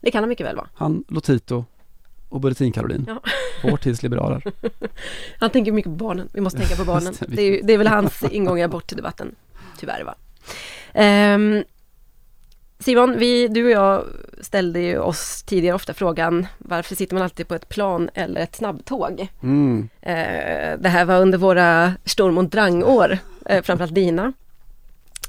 [0.00, 0.68] Det kan han mycket väl vara.
[0.74, 1.64] Han, Lotito
[2.28, 3.04] och Bulletin Caroline.
[3.08, 3.20] Ja.
[3.62, 4.42] Vår tids liberaler.
[5.38, 6.28] Han tänker mycket på barnen.
[6.32, 7.14] Vi måste tänka på barnen.
[7.28, 9.34] Det, är, det är väl hans ingång i abortdebatten.
[9.78, 10.14] Tyvärr va.
[10.92, 11.64] Ehm,
[12.80, 14.04] Simon, vi, du och jag
[14.40, 18.56] ställde ju oss tidigare ofta frågan varför sitter man alltid på ett plan eller ett
[18.56, 19.28] snabbtåg?
[19.42, 19.88] Mm.
[20.00, 24.32] Eh, det här var under våra Sturm und Drang-år, eh, framförallt dina.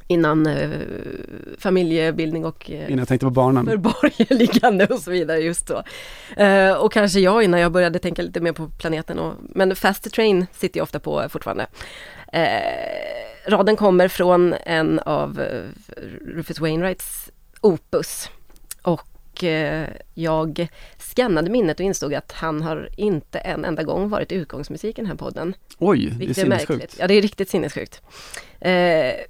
[0.08, 0.70] Innan eh,
[1.58, 3.66] familjebildning och eh, Innan jag tänkte på barnen.
[3.66, 5.84] för borgerligande och så vidare just då.
[6.44, 9.20] Eh, och kanske jag innan jag började tänka lite mer på planeten.
[9.20, 11.68] Och, men Fast Train sitter jag ofta på fortfarande.
[12.34, 15.62] Eh, raden kommer från en av eh,
[16.36, 17.32] Rufus Wainwrights
[17.62, 18.30] opus.
[18.82, 20.68] Och eh, jag
[20.98, 25.10] skannade minnet och insåg att han har inte en enda gång varit utgångsmusik i den
[25.10, 25.54] här podden.
[25.78, 26.70] Oj, det är sinnessjukt.
[26.70, 26.96] märkligt.
[27.00, 28.02] Ja, det är riktigt sinnessjukt.
[28.60, 28.72] Eh,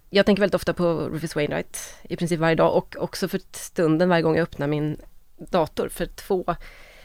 [0.10, 4.10] jag tänker väldigt ofta på Rufus Wainwright i princip varje dag och också för stunden
[4.10, 4.97] varje gång jag öppnar min
[5.38, 6.56] dator för två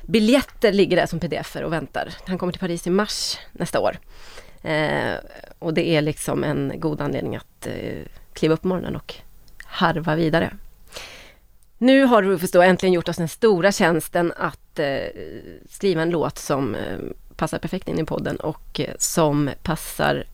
[0.03, 2.09] biljetter ligger där som pdf och väntar.
[2.27, 3.99] Han kommer till Paris i mars nästa år.
[4.63, 5.15] Eh,
[5.59, 8.03] och det är liksom en god anledning att eh,
[8.33, 9.15] kliva upp på morgonen och
[9.65, 10.57] harva vidare.
[11.85, 15.03] Nu har Rufus då äntligen gjort oss den stora tjänsten att eh,
[15.71, 16.99] skriva en låt som eh,
[17.37, 20.25] passar perfekt in i podden och eh, som passar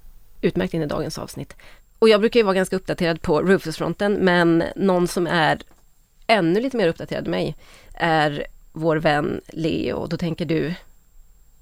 [0.40, 1.56] utmärkt in i dagens avsnitt.
[1.98, 5.62] Och jag brukar ju vara ganska uppdaterad på Rufus-fronten, men någon som är
[6.26, 7.56] ännu lite mer uppdaterad än mig
[7.94, 10.06] är vår vän Leo.
[10.06, 10.74] Då tänker du,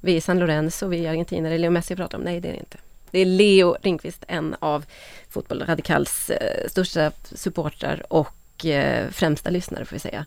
[0.01, 2.25] vi är San Lorenzo, vi är Argentina, det är Leo Messi jag pratar om.
[2.25, 2.79] Nej, det är det inte.
[3.11, 4.85] Det är Leo Ringqvist, en av
[5.29, 10.25] Fotboll Radikals eh, största supportrar och eh, främsta lyssnare får vi säga.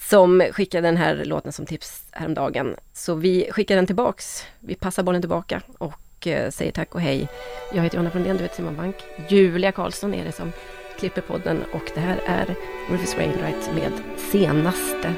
[0.00, 2.76] Som skickade den här låten som tips häromdagen.
[2.92, 4.44] Så vi skickar den tillbaks.
[4.60, 7.28] Vi passar bollen tillbaka och eh, säger tack och hej.
[7.74, 8.96] Jag heter Jonna Brundén, du heter Simon Bank.
[9.28, 10.52] Julia Karlsson är det som
[10.98, 12.54] klipper podden och det här är
[12.90, 13.92] Rufus Wainwright med
[14.32, 15.14] senaste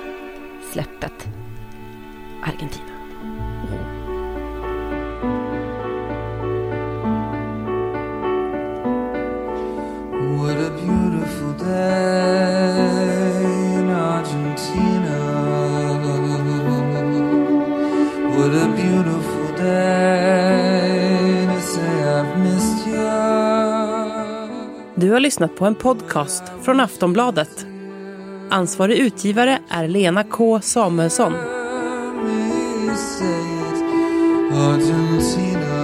[0.73, 1.29] släppet
[2.43, 2.85] Argentina.
[10.37, 11.06] What a beautiful
[24.99, 27.67] du har lyssnat på en podcast från Aftonbladet.
[28.51, 31.33] Ansvarig utgivare är Lena K Samuelsson.
[34.53, 35.77] Argentina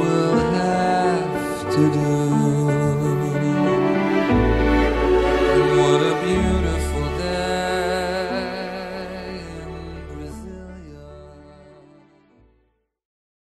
[0.00, 2.05] will have to do